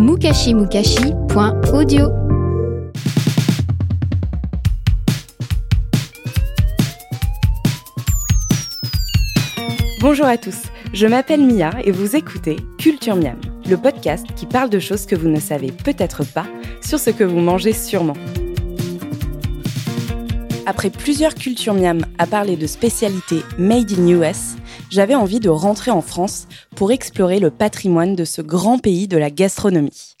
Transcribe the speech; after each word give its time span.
mukashimukashi.audio 0.00 2.08
Bonjour 10.00 10.24
à 10.24 10.38
tous, 10.38 10.56
je 10.94 11.06
m'appelle 11.06 11.44
Mia 11.44 11.72
et 11.84 11.90
vous 11.90 12.16
écoutez 12.16 12.56
Culture 12.78 13.14
Miam, 13.14 13.38
le 13.68 13.76
podcast 13.76 14.24
qui 14.34 14.46
parle 14.46 14.70
de 14.70 14.78
choses 14.78 15.04
que 15.04 15.14
vous 15.14 15.28
ne 15.28 15.38
savez 15.38 15.70
peut-être 15.70 16.24
pas 16.24 16.46
sur 16.82 16.98
ce 16.98 17.10
que 17.10 17.24
vous 17.24 17.40
mangez 17.40 17.74
sûrement. 17.74 18.16
Après 20.64 20.88
plusieurs 20.88 21.34
Culture 21.34 21.74
Miam 21.74 22.00
à 22.16 22.26
parler 22.26 22.56
de 22.56 22.66
spécialités 22.66 23.42
made 23.58 23.92
in 23.92 24.08
US, 24.08 24.56
j'avais 24.90 25.14
envie 25.14 25.40
de 25.40 25.48
rentrer 25.48 25.90
en 25.90 26.02
France 26.02 26.46
pour 26.76 26.92
explorer 26.92 27.38
le 27.38 27.50
patrimoine 27.50 28.16
de 28.16 28.24
ce 28.24 28.42
grand 28.42 28.78
pays 28.78 29.08
de 29.08 29.16
la 29.16 29.30
gastronomie. 29.30 30.14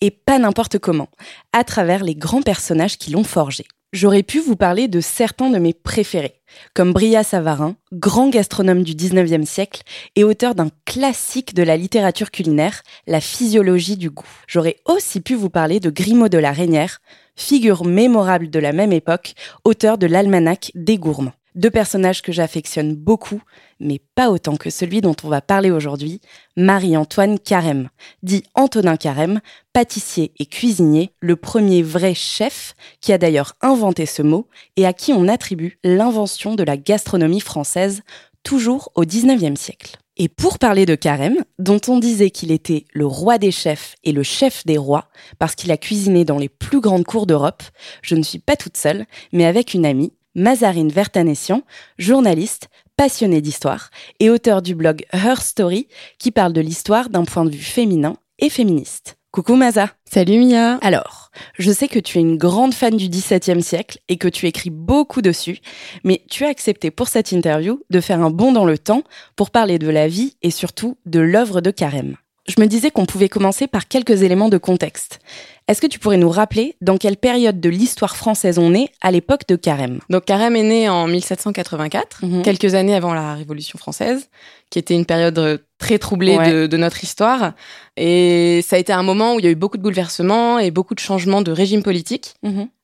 Et 0.00 0.10
pas 0.10 0.38
n'importe 0.38 0.78
comment, 0.78 1.08
à 1.52 1.64
travers 1.64 2.04
les 2.04 2.14
grands 2.14 2.42
personnages 2.42 2.98
qui 2.98 3.10
l'ont 3.10 3.24
forgé. 3.24 3.64
J'aurais 3.92 4.24
pu 4.24 4.40
vous 4.40 4.56
parler 4.56 4.88
de 4.88 5.00
certains 5.00 5.48
de 5.48 5.58
mes 5.58 5.72
préférés, 5.72 6.34
comme 6.74 6.92
Bria 6.92 7.22
Savarin, 7.22 7.76
grand 7.92 8.28
gastronome 8.28 8.82
du 8.82 8.92
19e 8.92 9.46
siècle 9.46 9.82
et 10.16 10.24
auteur 10.24 10.54
d'un 10.54 10.68
classique 10.84 11.54
de 11.54 11.62
la 11.62 11.76
littérature 11.76 12.30
culinaire, 12.30 12.82
La 13.06 13.20
physiologie 13.20 13.96
du 13.96 14.10
goût. 14.10 14.28
J'aurais 14.48 14.76
aussi 14.84 15.20
pu 15.20 15.34
vous 15.34 15.50
parler 15.50 15.80
de 15.80 15.88
Grimaud 15.88 16.28
de 16.28 16.36
la 16.36 16.52
Reynière, 16.52 17.00
figure 17.36 17.84
mémorable 17.84 18.50
de 18.50 18.58
la 18.58 18.72
même 18.72 18.92
époque, 18.92 19.34
auteur 19.64 19.98
de 19.98 20.06
l'Almanach 20.06 20.72
des 20.74 20.98
gourmands. 20.98 21.32
Deux 21.56 21.70
personnages 21.70 22.20
que 22.20 22.32
j'affectionne 22.32 22.94
beaucoup, 22.94 23.40
mais 23.80 23.98
pas 24.14 24.30
autant 24.30 24.56
que 24.56 24.68
celui 24.68 25.00
dont 25.00 25.16
on 25.24 25.28
va 25.28 25.40
parler 25.40 25.70
aujourd'hui, 25.70 26.20
Marie-Antoine 26.58 27.38
Carême, 27.38 27.88
dit 28.22 28.42
Antonin 28.54 28.98
Carême, 28.98 29.40
pâtissier 29.72 30.32
et 30.38 30.44
cuisinier, 30.44 31.12
le 31.20 31.34
premier 31.34 31.82
vrai 31.82 32.12
chef, 32.12 32.74
qui 33.00 33.10
a 33.14 33.16
d'ailleurs 33.16 33.54
inventé 33.62 34.04
ce 34.04 34.20
mot, 34.20 34.48
et 34.76 34.84
à 34.84 34.92
qui 34.92 35.14
on 35.14 35.28
attribue 35.28 35.78
l'invention 35.82 36.56
de 36.56 36.62
la 36.62 36.76
gastronomie 36.76 37.40
française, 37.40 38.02
toujours 38.42 38.92
au 38.94 39.06
XIXe 39.06 39.58
siècle. 39.58 39.96
Et 40.18 40.28
pour 40.28 40.58
parler 40.58 40.84
de 40.84 40.94
Carême, 40.94 41.42
dont 41.58 41.80
on 41.88 41.98
disait 41.98 42.30
qu'il 42.30 42.52
était 42.52 42.84
le 42.92 43.06
roi 43.06 43.38
des 43.38 43.50
chefs 43.50 43.96
et 44.04 44.12
le 44.12 44.22
chef 44.22 44.66
des 44.66 44.76
rois, 44.76 45.08
parce 45.38 45.54
qu'il 45.54 45.72
a 45.72 45.78
cuisiné 45.78 46.26
dans 46.26 46.38
les 46.38 46.50
plus 46.50 46.80
grandes 46.80 47.04
cours 47.04 47.26
d'Europe, 47.26 47.62
je 48.02 48.14
ne 48.14 48.22
suis 48.22 48.40
pas 48.40 48.56
toute 48.56 48.76
seule, 48.76 49.06
mais 49.32 49.46
avec 49.46 49.72
une 49.72 49.86
amie, 49.86 50.12
Mazarine 50.36 50.90
Vertanessian, 50.90 51.62
journaliste, 51.98 52.68
passionnée 52.98 53.40
d'histoire 53.40 53.90
et 54.20 54.28
auteur 54.28 54.60
du 54.60 54.74
blog 54.74 55.06
Her 55.10 55.40
Story 55.40 55.88
qui 56.18 56.30
parle 56.30 56.52
de 56.52 56.60
l'histoire 56.60 57.08
d'un 57.08 57.24
point 57.24 57.46
de 57.46 57.50
vue 57.50 57.58
féminin 57.58 58.16
et 58.38 58.50
féministe. 58.50 59.16
Coucou 59.30 59.54
Maza. 59.54 59.90
Salut 60.04 60.44
Mia. 60.44 60.76
Alors, 60.82 61.30
je 61.58 61.72
sais 61.72 61.88
que 61.88 61.98
tu 61.98 62.18
es 62.18 62.20
une 62.20 62.36
grande 62.36 62.74
fan 62.74 62.98
du 62.98 63.08
XVIIe 63.08 63.62
siècle 63.62 63.98
et 64.08 64.18
que 64.18 64.28
tu 64.28 64.46
écris 64.46 64.70
beaucoup 64.70 65.22
dessus, 65.22 65.60
mais 66.04 66.22
tu 66.28 66.44
as 66.44 66.48
accepté 66.48 66.90
pour 66.90 67.08
cette 67.08 67.32
interview 67.32 67.82
de 67.88 68.00
faire 68.00 68.20
un 68.20 68.30
bond 68.30 68.52
dans 68.52 68.66
le 68.66 68.76
temps 68.76 69.04
pour 69.36 69.50
parler 69.50 69.78
de 69.78 69.88
la 69.88 70.06
vie 70.06 70.36
et 70.42 70.50
surtout 70.50 70.98
de 71.06 71.20
l'œuvre 71.20 71.62
de 71.62 71.70
Carême. 71.70 72.16
Je 72.48 72.60
me 72.60 72.66
disais 72.66 72.90
qu'on 72.92 73.06
pouvait 73.06 73.28
commencer 73.28 73.66
par 73.66 73.88
quelques 73.88 74.22
éléments 74.22 74.48
de 74.48 74.58
contexte. 74.58 75.18
Est-ce 75.66 75.80
que 75.80 75.88
tu 75.88 75.98
pourrais 75.98 76.16
nous 76.16 76.30
rappeler 76.30 76.76
dans 76.80 76.96
quelle 76.96 77.16
période 77.16 77.60
de 77.60 77.68
l'histoire 77.68 78.16
française 78.16 78.56
on 78.60 78.72
est 78.72 78.88
à 79.02 79.10
l'époque 79.10 79.42
de 79.48 79.56
Carême? 79.56 79.98
Donc 80.10 80.24
Carême 80.26 80.54
est 80.54 80.62
né 80.62 80.88
en 80.88 81.08
1784, 81.08 82.24
Mhm. 82.24 82.42
quelques 82.42 82.74
années 82.74 82.94
avant 82.94 83.14
la 83.14 83.34
Révolution 83.34 83.76
française, 83.80 84.28
qui 84.70 84.78
était 84.78 84.94
une 84.94 85.06
période 85.06 85.36
euh, 85.40 85.58
très 85.78 85.98
troublée 85.98 86.36
Ouais. 86.36 86.52
de, 86.52 86.66
de 86.68 86.76
notre 86.76 87.02
histoire. 87.02 87.52
Et 87.96 88.60
ça 88.64 88.76
a 88.76 88.78
été 88.78 88.92
un 88.92 89.02
moment 89.02 89.34
où 89.34 89.40
il 89.40 89.44
y 89.44 89.48
a 89.48 89.50
eu 89.50 89.56
beaucoup 89.56 89.76
de 89.76 89.82
bouleversements 89.82 90.60
et 90.60 90.70
beaucoup 90.70 90.94
de 90.94 91.00
changements 91.00 91.42
de 91.42 91.50
régime 91.50 91.82
politique. 91.82 92.34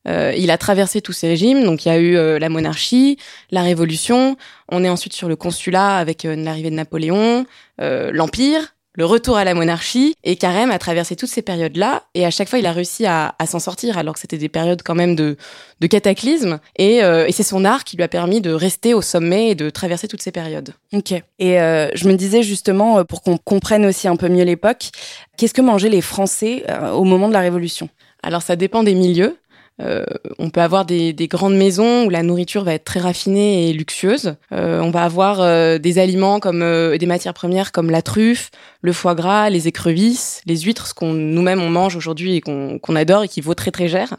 Euh, 0.05 0.33
il 0.37 0.51
a 0.51 0.57
traversé 0.57 0.99
tous 0.99 1.13
ces 1.13 1.29
régimes, 1.29 1.63
donc 1.63 1.85
il 1.85 1.87
y 1.87 1.91
a 1.91 1.97
eu 1.97 2.17
euh, 2.17 2.37
la 2.37 2.49
monarchie, 2.49 3.17
la 3.49 3.61
Révolution. 3.61 4.35
On 4.67 4.83
est 4.83 4.89
ensuite 4.89 5.13
sur 5.13 5.29
le 5.29 5.37
consulat 5.37 5.95
avec 5.97 6.25
euh, 6.25 6.35
l'arrivée 6.35 6.69
de 6.69 6.75
Napoléon, 6.75 7.45
l'Empire, 7.79 8.75
le 8.93 9.05
retour 9.05 9.37
à 9.37 9.43
la 9.43 9.53
monarchie. 9.53 10.15
Et 10.23 10.35
Carême 10.35 10.71
a 10.71 10.79
traversé 10.79 11.15
toutes 11.15 11.29
ces 11.29 11.41
périodes-là, 11.41 12.03
et 12.13 12.25
à 12.25 12.31
chaque 12.31 12.49
fois 12.49 12.59
il 12.59 12.65
a 12.65 12.71
réussi 12.71 13.05
à, 13.05 13.35
à 13.39 13.45
s'en 13.45 13.59
sortir, 13.59 13.97
alors 13.97 14.13
que 14.13 14.19
c'était 14.19 14.37
des 14.37 14.49
périodes 14.49 14.83
quand 14.83 14.95
même 14.95 15.15
de, 15.15 15.37
de 15.79 15.87
cataclysme. 15.87 16.59
Et, 16.77 17.03
euh, 17.03 17.25
et 17.27 17.31
c'est 17.31 17.43
son 17.43 17.65
art 17.65 17.83
qui 17.83 17.97
lui 17.97 18.03
a 18.03 18.07
permis 18.07 18.41
de 18.41 18.51
rester 18.51 18.93
au 18.93 19.01
sommet 19.01 19.49
et 19.49 19.55
de 19.55 19.69
traverser 19.69 20.07
toutes 20.07 20.21
ces 20.21 20.31
périodes. 20.31 20.73
Ok. 20.93 21.11
Et 21.39 21.59
euh, 21.59 21.89
je 21.95 22.07
me 22.07 22.13
disais 22.13 22.43
justement, 22.43 22.99
euh, 22.99 23.03
pour 23.03 23.21
qu'on 23.21 23.37
comprenne 23.37 23.85
aussi 23.85 24.07
un 24.07 24.15
peu 24.15 24.29
mieux 24.29 24.43
l'époque, 24.43 24.89
qu'est-ce 25.37 25.53
que 25.53 25.61
mangeaient 25.61 25.89
les 25.89 26.01
Français 26.01 26.63
euh, 26.69 26.91
au 26.91 27.03
moment 27.03 27.27
de 27.27 27.33
la 27.33 27.41
Révolution? 27.41 27.89
Alors 28.25 28.41
ça 28.41 28.55
dépend 28.55 28.83
des 28.83 28.95
milieux. 28.95 29.35
Euh, 29.81 30.03
on 30.37 30.51
peut 30.51 30.61
avoir 30.61 30.85
des, 30.85 31.13
des 31.13 31.27
grandes 31.27 31.55
maisons 31.55 32.05
où 32.05 32.09
la 32.09 32.21
nourriture 32.21 32.63
va 32.63 32.73
être 32.73 32.83
très 32.83 32.99
raffinée 32.99 33.69
et 33.69 33.73
luxueuse. 33.73 34.35
Euh, 34.51 34.79
on 34.81 34.91
va 34.91 35.03
avoir 35.03 35.41
euh, 35.41 35.79
des 35.79 35.97
aliments 35.97 36.39
comme 36.39 36.61
euh, 36.61 36.97
des 36.97 37.07
matières 37.07 37.33
premières 37.33 37.71
comme 37.71 37.89
la 37.89 38.03
truffe, 38.03 38.51
le 38.81 38.93
foie 38.93 39.15
gras, 39.15 39.49
les 39.49 39.67
écrevisses, 39.67 40.41
les 40.45 40.57
huîtres, 40.57 40.87
ce 40.87 40.93
qu'on 40.93 41.13
nous-mêmes 41.13 41.61
on 41.61 41.69
mange 41.69 41.95
aujourd'hui 41.95 42.35
et 42.35 42.41
qu'on 42.41 42.95
adore 42.95 43.23
et 43.23 43.27
qui 43.27 43.41
vaut 43.41 43.55
très 43.55 43.71
très 43.71 43.87
cher. 43.87 44.17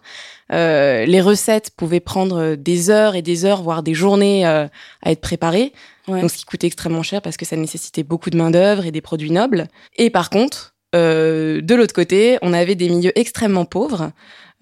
Euh, 0.52 1.06
les 1.06 1.20
recettes 1.20 1.70
pouvaient 1.76 2.00
prendre 2.00 2.56
des 2.56 2.90
heures 2.90 3.14
et 3.14 3.22
des 3.22 3.44
heures, 3.44 3.62
voire 3.62 3.82
des 3.82 3.94
journées 3.94 4.46
euh, 4.46 4.66
à 5.02 5.12
être 5.12 5.20
préparées. 5.20 5.72
Ouais. 6.08 6.20
Donc 6.20 6.30
ce 6.30 6.36
qui 6.36 6.44
coûtait 6.44 6.66
extrêmement 6.66 7.02
cher 7.02 7.22
parce 7.22 7.36
que 7.36 7.44
ça 7.44 7.56
nécessitait 7.56 8.02
beaucoup 8.02 8.30
de 8.30 8.36
main 8.36 8.50
d'œuvre 8.50 8.84
et 8.84 8.90
des 8.90 9.00
produits 9.00 9.30
nobles. 9.30 9.68
Et 9.96 10.10
par 10.10 10.30
contre, 10.30 10.74
euh, 10.94 11.60
de 11.60 11.74
l'autre 11.74 11.94
côté, 11.94 12.38
on 12.42 12.52
avait 12.52 12.74
des 12.74 12.88
milieux 12.88 13.18
extrêmement 13.18 13.64
pauvres 13.64 14.10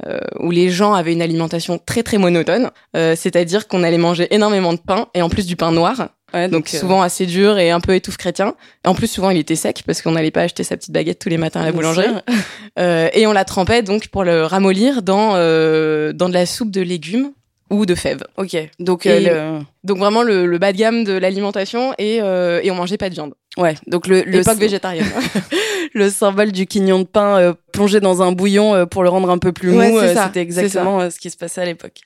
euh, 0.06 0.18
où 0.40 0.50
les 0.50 0.70
gens 0.70 0.94
avaient 0.94 1.12
une 1.12 1.22
alimentation 1.22 1.78
très 1.78 2.02
très 2.02 2.18
monotone, 2.18 2.70
euh, 2.96 3.14
c'est-à-dire 3.16 3.68
qu'on 3.68 3.82
allait 3.82 3.98
manger 3.98 4.32
énormément 4.34 4.72
de 4.72 4.80
pain 4.80 5.06
et 5.14 5.22
en 5.22 5.28
plus 5.28 5.46
du 5.46 5.56
pain 5.56 5.72
noir, 5.72 6.08
Ouais, 6.34 6.48
donc 6.48 6.70
euh, 6.72 6.78
souvent 6.78 7.02
assez 7.02 7.26
dur 7.26 7.58
et 7.58 7.70
un 7.70 7.80
peu 7.80 7.94
étouffe 7.94 8.16
chrétien. 8.16 8.54
Et 8.84 8.88
en 8.88 8.94
plus 8.94 9.06
souvent 9.06 9.30
il 9.30 9.38
était 9.38 9.56
sec 9.56 9.82
parce 9.86 10.00
qu'on 10.02 10.12
n'allait 10.12 10.30
pas 10.30 10.42
acheter 10.42 10.64
sa 10.64 10.76
petite 10.76 10.92
baguette 10.92 11.18
tous 11.18 11.28
les 11.28 11.38
matins 11.38 11.60
à 11.60 11.64
la 11.64 11.72
boulangerie. 11.72 12.06
Euh, 12.78 13.10
et 13.12 13.26
on 13.26 13.32
la 13.32 13.44
trempait 13.44 13.82
donc 13.82 14.08
pour 14.08 14.24
le 14.24 14.46
ramollir 14.46 15.02
dans 15.02 15.32
euh, 15.34 16.14
dans 16.14 16.30
de 16.30 16.32
la 16.32 16.46
soupe 16.46 16.70
de 16.70 16.80
légumes 16.80 17.32
ou 17.68 17.84
de 17.84 17.94
fèves. 17.94 18.24
Ok. 18.38 18.56
Donc 18.78 19.04
euh, 19.04 19.58
le... 19.58 19.64
Donc 19.84 19.98
vraiment 19.98 20.22
le, 20.22 20.46
le 20.46 20.58
bas 20.58 20.72
de 20.72 20.78
gamme 20.78 21.04
de 21.04 21.12
l'alimentation 21.12 21.92
et 21.98 22.22
euh, 22.22 22.60
et 22.62 22.70
on 22.70 22.74
mangeait 22.74 22.96
pas 22.96 23.10
de 23.10 23.14
viande. 23.14 23.34
Ouais. 23.56 23.74
Donc 23.86 24.06
le 24.06 24.22
le, 24.22 24.40
végétarienne. 24.54 25.06
le 25.94 26.10
symbole 26.10 26.52
du 26.52 26.66
quignon 26.66 27.00
de 27.00 27.04
pain 27.04 27.38
euh, 27.38 27.54
plongé 27.72 28.00
dans 28.00 28.22
un 28.22 28.32
bouillon 28.32 28.74
euh, 28.74 28.86
pour 28.86 29.02
le 29.02 29.08
rendre 29.08 29.30
un 29.30 29.38
peu 29.38 29.52
plus 29.52 29.70
mou, 29.70 29.78
Ouais, 29.78 29.96
euh, 29.96 30.14
c'était 30.26 30.40
exactement 30.40 31.00
euh, 31.00 31.10
ce 31.10 31.18
qui 31.18 31.30
se 31.30 31.36
passait 31.36 31.60
à 31.60 31.64
l'époque. 31.64 32.00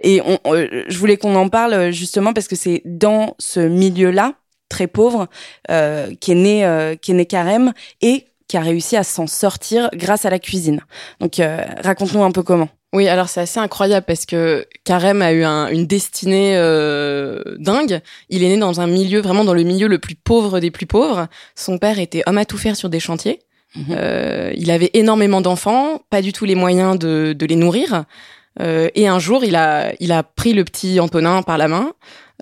Et 0.00 0.20
on, 0.22 0.38
euh, 0.46 0.84
je 0.88 0.98
voulais 0.98 1.16
qu'on 1.16 1.34
en 1.34 1.48
parle 1.48 1.74
euh, 1.74 1.90
justement 1.90 2.32
parce 2.32 2.48
que 2.48 2.56
c'est 2.56 2.82
dans 2.84 3.34
ce 3.38 3.60
milieu-là 3.60 4.34
très 4.68 4.86
pauvre 4.86 5.28
euh, 5.70 6.12
qu'est 6.20 6.34
né 6.34 6.64
euh, 6.64 6.94
qu'est 7.00 7.14
né 7.14 7.26
Carême 7.26 7.72
et 8.02 8.26
qui 8.48 8.56
a 8.56 8.60
réussi 8.60 8.96
à 8.96 9.02
s'en 9.04 9.26
sortir 9.26 9.90
grâce 9.94 10.24
à 10.24 10.30
la 10.30 10.38
cuisine. 10.38 10.80
Donc 11.20 11.38
euh, 11.38 11.64
raconte-nous 11.82 12.22
un 12.22 12.30
peu 12.30 12.42
comment. 12.42 12.68
Oui, 12.94 13.06
alors 13.06 13.28
c'est 13.28 13.40
assez 13.42 13.60
incroyable 13.60 14.06
parce 14.06 14.24
que 14.24 14.66
Carême 14.84 15.20
a 15.20 15.32
eu 15.32 15.44
un- 15.44 15.68
une 15.68 15.86
destinée 15.86 16.54
euh, 16.56 17.42
dingue. 17.58 18.00
Il 18.30 18.42
est 18.42 18.48
né 18.48 18.56
dans 18.56 18.80
un 18.80 18.86
milieu, 18.86 19.20
vraiment 19.20 19.44
dans 19.44 19.52
le 19.52 19.62
milieu 19.62 19.88
le 19.88 19.98
plus 19.98 20.14
pauvre 20.14 20.58
des 20.58 20.70
plus 20.70 20.86
pauvres. 20.86 21.26
Son 21.54 21.76
père 21.78 21.98
était 21.98 22.22
homme 22.26 22.38
à 22.38 22.46
tout 22.46 22.56
faire 22.56 22.76
sur 22.76 22.88
des 22.88 23.00
chantiers. 23.00 23.40
Mhm. 23.76 23.84
Euh, 23.90 24.52
il 24.56 24.70
avait 24.70 24.90
énormément 24.94 25.42
d'enfants, 25.42 26.00
pas 26.08 26.22
du 26.22 26.32
tout 26.32 26.46
les 26.46 26.54
moyens 26.54 26.98
de, 26.98 27.34
de 27.38 27.46
les 27.46 27.56
nourrir. 27.56 28.04
Euh, 28.60 28.88
et 28.94 29.06
un 29.06 29.18
jour, 29.18 29.44
il 29.44 29.54
a, 29.56 29.92
il 30.00 30.10
a 30.10 30.22
pris 30.22 30.54
le 30.54 30.64
petit 30.64 30.98
Antonin 30.98 31.42
par 31.42 31.58
la 31.58 31.68
main, 31.68 31.92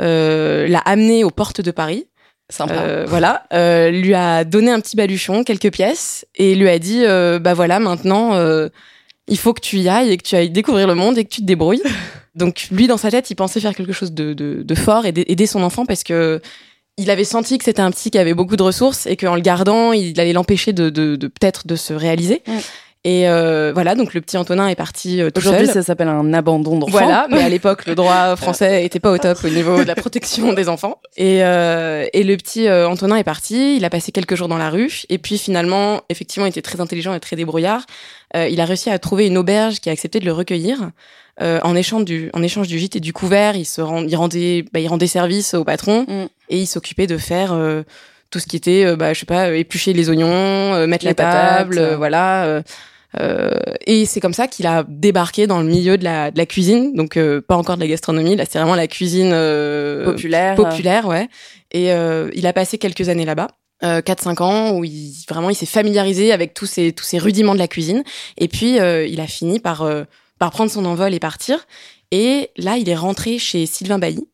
euh, 0.00 0.68
l'a 0.68 0.78
amené 0.78 1.24
aux 1.24 1.30
portes 1.30 1.60
de 1.60 1.72
Paris. 1.72 2.06
Sympa. 2.48 2.74
Euh, 2.74 3.04
voilà, 3.08 3.42
euh, 3.52 3.90
lui 3.90 4.14
a 4.14 4.44
donné 4.44 4.70
un 4.70 4.78
petit 4.78 4.94
baluchon, 4.96 5.42
quelques 5.42 5.72
pièces, 5.72 6.24
et 6.36 6.54
lui 6.54 6.68
a 6.68 6.78
dit, 6.78 7.02
bah 7.40 7.54
voilà, 7.54 7.80
maintenant, 7.80 8.34
euh, 8.34 8.68
il 9.28 9.38
faut 9.38 9.52
que 9.52 9.60
tu 9.60 9.78
y 9.78 9.88
ailles 9.88 10.10
et 10.10 10.16
que 10.16 10.22
tu 10.22 10.34
ailles 10.34 10.50
découvrir 10.50 10.86
le 10.86 10.94
monde 10.94 11.18
et 11.18 11.24
que 11.24 11.30
tu 11.30 11.40
te 11.40 11.46
débrouilles. 11.46 11.82
Donc 12.34 12.68
lui, 12.70 12.86
dans 12.86 12.96
sa 12.96 13.10
tête, 13.10 13.30
il 13.30 13.34
pensait 13.34 13.60
faire 13.60 13.74
quelque 13.74 13.92
chose 13.92 14.12
de, 14.12 14.34
de, 14.34 14.62
de 14.62 14.74
fort 14.74 15.06
et 15.06 15.12
d'aider 15.12 15.46
son 15.46 15.62
enfant 15.62 15.86
parce 15.86 16.04
que 16.04 16.40
il 16.98 17.10
avait 17.10 17.24
senti 17.24 17.58
que 17.58 17.64
c'était 17.64 17.82
un 17.82 17.90
petit 17.90 18.10
qui 18.10 18.18
avait 18.18 18.34
beaucoup 18.34 18.56
de 18.56 18.62
ressources 18.62 19.06
et 19.06 19.16
qu'en 19.16 19.34
le 19.34 19.42
gardant, 19.42 19.92
il 19.92 20.18
allait 20.18 20.32
l'empêcher 20.32 20.72
de, 20.72 20.88
de, 20.88 21.16
de 21.16 21.26
peut-être 21.26 21.66
de 21.66 21.76
se 21.76 21.92
réaliser. 21.92 22.42
Et 23.08 23.28
euh, 23.28 23.70
voilà, 23.72 23.94
donc 23.94 24.14
le 24.14 24.20
petit 24.20 24.36
Antonin 24.36 24.66
est 24.66 24.74
parti 24.74 25.22
euh, 25.22 25.30
tout 25.30 25.38
Aujourd'hui, 25.38 25.66
seul. 25.66 25.74
ça 25.76 25.82
s'appelle 25.84 26.08
un 26.08 26.32
abandon 26.32 26.76
d'enfant. 26.76 26.90
Voilà, 26.90 27.28
mais 27.30 27.40
à 27.40 27.48
l'époque, 27.48 27.86
le 27.86 27.94
droit 27.94 28.34
français 28.36 28.84
était 28.84 28.98
pas 28.98 29.12
au 29.12 29.18
top 29.18 29.38
au 29.44 29.48
niveau 29.48 29.76
de 29.78 29.86
la 29.86 29.94
protection 29.94 30.52
des 30.54 30.68
enfants. 30.68 30.98
Et, 31.16 31.44
euh, 31.44 32.04
et 32.12 32.24
le 32.24 32.36
petit 32.36 32.66
euh, 32.66 32.88
Antonin 32.88 33.14
est 33.14 33.22
parti, 33.22 33.76
il 33.76 33.84
a 33.84 33.90
passé 33.90 34.10
quelques 34.10 34.34
jours 34.34 34.48
dans 34.48 34.58
la 34.58 34.70
rue, 34.70 35.02
et 35.08 35.18
puis 35.18 35.38
finalement, 35.38 36.00
effectivement, 36.08 36.46
il 36.46 36.48
était 36.48 36.62
très 36.62 36.80
intelligent 36.80 37.14
et 37.14 37.20
très 37.20 37.36
débrouillard. 37.36 37.86
Euh, 38.34 38.48
il 38.48 38.60
a 38.60 38.64
réussi 38.64 38.90
à 38.90 38.98
trouver 38.98 39.28
une 39.28 39.38
auberge 39.38 39.78
qui 39.78 39.88
a 39.88 39.92
accepté 39.92 40.18
de 40.18 40.24
le 40.24 40.32
recueillir. 40.32 40.90
Euh, 41.40 41.60
en 41.62 41.76
échange 41.76 42.06
du 42.06 42.30
en 42.32 42.42
échange 42.42 42.66
du 42.66 42.76
gîte 42.78 42.96
et 42.96 43.00
du 43.00 43.12
couvert, 43.12 43.54
il 43.54 43.66
se 43.66 43.82
rend, 43.82 44.02
il 44.02 44.16
rendait 44.16 44.64
bah, 44.72 44.80
il 44.80 44.88
rendait 44.88 45.06
service 45.06 45.54
au 45.54 45.62
patron 45.64 46.06
Mm. 46.08 46.24
et 46.48 46.58
il 46.58 46.66
s'occupait 46.66 47.06
de 47.06 47.18
faire 47.18 47.52
euh, 47.52 47.82
tout 48.30 48.38
ce 48.40 48.46
qui 48.48 48.56
était 48.56 48.96
bah 48.96 49.12
je 49.12 49.20
sais 49.20 49.26
pas 49.26 49.54
éplucher 49.54 49.92
les 49.92 50.08
oignons, 50.10 50.26
euh, 50.74 50.86
mettre 50.88 51.04
Les 51.04 51.10
la 51.10 51.14
table, 51.14 51.76
patates. 51.76 51.94
voilà. 51.98 52.62
Euh, 53.20 53.50
et 53.86 54.04
c'est 54.06 54.20
comme 54.20 54.34
ça 54.34 54.48
qu'il 54.48 54.66
a 54.66 54.84
débarqué 54.88 55.46
dans 55.46 55.60
le 55.60 55.66
milieu 55.66 55.96
de 55.98 56.04
la, 56.04 56.30
de 56.30 56.38
la 56.38 56.46
cuisine, 56.46 56.94
donc 56.94 57.16
euh, 57.16 57.40
pas 57.40 57.56
encore 57.56 57.76
de 57.76 57.80
la 57.80 57.88
gastronomie, 57.88 58.36
là 58.36 58.44
c'est 58.48 58.58
vraiment 58.58 58.74
la 58.74 58.86
cuisine 58.86 59.30
euh, 59.32 60.04
populaire. 60.04 60.54
populaire, 60.54 61.06
ouais. 61.06 61.28
Et 61.72 61.90
il 62.34 62.46
a 62.46 62.52
passé 62.52 62.78
quelques 62.78 63.08
années 63.08 63.24
là-bas. 63.24 63.48
Euh, 63.84 64.00
4-5 64.00 64.42
ans 64.42 64.70
où 64.72 64.84
il 64.84 65.12
vraiment 65.28 65.50
il 65.50 65.54
s'est 65.54 65.66
familiarisé 65.66 66.32
avec 66.32 66.54
tous 66.54 66.64
ces 66.64 66.92
tous 66.92 67.04
ces 67.04 67.18
rudiments 67.18 67.52
de 67.52 67.58
la 67.58 67.68
cuisine 67.68 68.04
et 68.38 68.48
puis 68.48 68.76
il 68.76 69.20
a 69.20 69.26
fini 69.26 69.60
par 69.60 69.86
par 70.38 70.50
prendre 70.50 70.70
son 70.70 70.86
envol 70.86 71.12
et 71.12 71.20
partir 71.20 71.66
et 72.10 72.48
là 72.56 72.78
il 72.78 72.88
est 72.88 72.96
rentré 72.96 73.38
chez 73.38 73.66
Sylvain 73.66 73.98
Bailly 73.98 74.26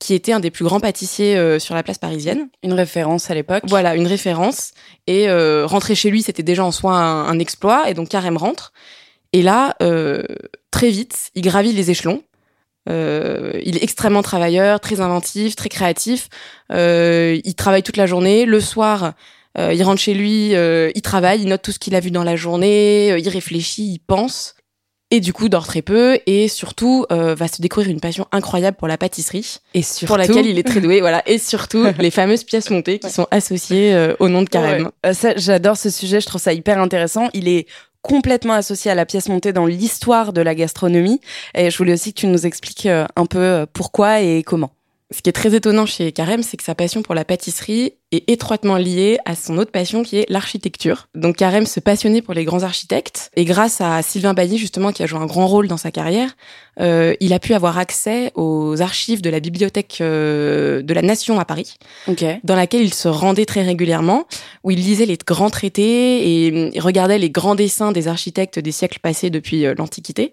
qui 0.00 0.14
était 0.14 0.32
un 0.32 0.40
des 0.40 0.50
plus 0.50 0.64
grands 0.64 0.80
pâtissiers 0.80 1.36
euh, 1.36 1.60
sur 1.60 1.76
la 1.76 1.84
place 1.84 1.98
parisienne 1.98 2.48
Une 2.64 2.72
référence 2.72 3.30
à 3.30 3.34
l'époque. 3.34 3.62
voilà, 3.68 3.94
une 3.94 4.06
référence. 4.08 4.72
Et 5.06 5.28
euh, 5.28 5.66
rentrer 5.66 5.94
chez 5.94 6.10
lui, 6.10 6.22
c'était 6.22 6.42
déjà 6.42 6.64
en 6.64 6.72
soi 6.72 6.94
un, 6.94 7.26
un 7.26 7.38
exploit. 7.38 7.88
Et 7.88 7.94
donc 7.94 8.08
Carême 8.08 8.36
rentre. 8.36 8.72
Et 9.32 9.42
là, 9.42 9.76
euh, 9.82 10.24
très 10.72 10.90
vite, 10.90 11.30
il 11.36 11.42
gravit 11.42 11.72
les 11.72 11.90
échelons. 11.90 12.22
Euh, 12.88 13.52
il 13.62 13.76
est 13.76 13.84
extrêmement 13.84 14.22
travailleur, 14.22 14.80
très 14.80 15.00
inventif, 15.00 15.54
très 15.54 15.68
créatif. 15.68 16.28
Euh, 16.72 17.38
il 17.44 17.54
travaille 17.54 17.82
toute 17.82 17.98
la 17.98 18.06
journée. 18.06 18.46
Le 18.46 18.58
soir, 18.58 19.12
euh, 19.58 19.74
il 19.74 19.82
rentre 19.82 20.00
chez 20.00 20.14
lui, 20.14 20.54
euh, 20.54 20.90
il 20.94 21.02
travaille, 21.02 21.42
il 21.42 21.48
note 21.48 21.62
tout 21.62 21.72
ce 21.72 21.78
qu'il 21.78 21.94
a 21.94 22.00
vu 22.00 22.10
dans 22.10 22.24
la 22.24 22.36
journée, 22.36 23.16
il 23.18 23.28
réfléchit, 23.28 23.92
il 23.92 23.98
pense. 23.98 24.54
Et 25.12 25.20
du 25.20 25.32
coup, 25.32 25.48
dort 25.48 25.66
très 25.66 25.82
peu 25.82 26.18
et 26.26 26.46
surtout 26.46 27.04
euh, 27.10 27.34
va 27.34 27.48
se 27.48 27.60
découvrir 27.60 27.90
une 27.90 28.00
passion 28.00 28.26
incroyable 28.30 28.76
pour 28.76 28.86
la 28.86 28.96
pâtisserie 28.96 29.58
Et 29.74 29.82
surtout, 29.82 30.06
pour 30.06 30.16
laquelle 30.16 30.46
il 30.46 30.58
est 30.58 30.66
très 30.66 30.80
doué, 30.80 31.00
voilà, 31.00 31.22
et 31.26 31.38
surtout 31.38 31.84
les 31.98 32.10
fameuses 32.10 32.44
pièces 32.44 32.70
montées 32.70 33.00
qui 33.00 33.10
sont 33.10 33.26
associées 33.32 33.92
euh, 33.92 34.14
au 34.20 34.28
nom 34.28 34.42
de 34.42 34.48
Carême. 34.48 34.84
Ouais. 34.84 35.10
Euh, 35.10 35.12
ça, 35.12 35.32
j'adore 35.36 35.76
ce 35.76 35.90
sujet, 35.90 36.20
je 36.20 36.26
trouve 36.26 36.40
ça 36.40 36.52
hyper 36.52 36.78
intéressant. 36.78 37.28
Il 37.34 37.48
est 37.48 37.66
complètement 38.02 38.54
associé 38.54 38.90
à 38.90 38.94
la 38.94 39.04
pièce 39.04 39.28
montée 39.28 39.52
dans 39.52 39.66
l'histoire 39.66 40.32
de 40.32 40.40
la 40.40 40.54
gastronomie. 40.54 41.20
Et 41.54 41.70
je 41.70 41.76
voulais 41.76 41.92
aussi 41.92 42.14
que 42.14 42.20
tu 42.20 42.26
nous 42.28 42.46
expliques 42.46 42.86
euh, 42.86 43.06
un 43.16 43.26
peu 43.26 43.66
pourquoi 43.72 44.20
et 44.20 44.44
comment. 44.44 44.70
Ce 45.12 45.22
qui 45.22 45.30
est 45.30 45.32
très 45.32 45.56
étonnant 45.56 45.86
chez 45.86 46.12
Carême, 46.12 46.44
c'est 46.44 46.56
que 46.56 46.62
sa 46.62 46.76
passion 46.76 47.02
pour 47.02 47.16
la 47.16 47.24
pâtisserie 47.24 47.94
est 48.12 48.30
étroitement 48.30 48.76
liée 48.76 49.18
à 49.24 49.34
son 49.34 49.58
autre 49.58 49.72
passion 49.72 50.04
qui 50.04 50.18
est 50.18 50.26
l'architecture. 50.28 51.08
Donc 51.16 51.36
Carême 51.36 51.66
se 51.66 51.80
passionnait 51.80 52.22
pour 52.22 52.32
les 52.32 52.44
grands 52.44 52.62
architectes 52.62 53.30
et 53.34 53.44
grâce 53.44 53.80
à 53.80 54.02
Sylvain 54.02 54.34
Bailly 54.34 54.56
justement 54.56 54.92
qui 54.92 55.02
a 55.02 55.06
joué 55.06 55.18
un 55.18 55.26
grand 55.26 55.48
rôle 55.48 55.66
dans 55.66 55.76
sa 55.76 55.90
carrière, 55.90 56.36
euh, 56.80 57.14
il 57.20 57.32
a 57.32 57.40
pu 57.40 57.54
avoir 57.54 57.76
accès 57.76 58.30
aux 58.36 58.80
archives 58.80 59.20
de 59.20 59.30
la 59.30 59.40
bibliothèque 59.40 59.98
euh, 60.00 60.82
de 60.82 60.94
la 60.94 61.02
Nation 61.02 61.40
à 61.40 61.44
Paris. 61.44 61.76
Ok. 62.06 62.24
dans 62.44 62.54
laquelle 62.54 62.82
il 62.82 62.94
se 62.94 63.08
rendait 63.08 63.46
très 63.46 63.62
régulièrement, 63.62 64.26
où 64.62 64.70
il 64.70 64.78
lisait 64.78 65.06
les 65.06 65.18
grands 65.18 65.50
traités 65.50 66.46
et 66.46 66.52
hum, 66.52 66.70
il 66.72 66.80
regardait 66.80 67.18
les 67.18 67.30
grands 67.30 67.54
dessins 67.56 67.92
des 67.92 68.06
architectes 68.08 68.58
des 68.58 68.72
siècles 68.72 69.00
passés 69.00 69.30
depuis 69.30 69.66
euh, 69.66 69.74
l'Antiquité. 69.76 70.32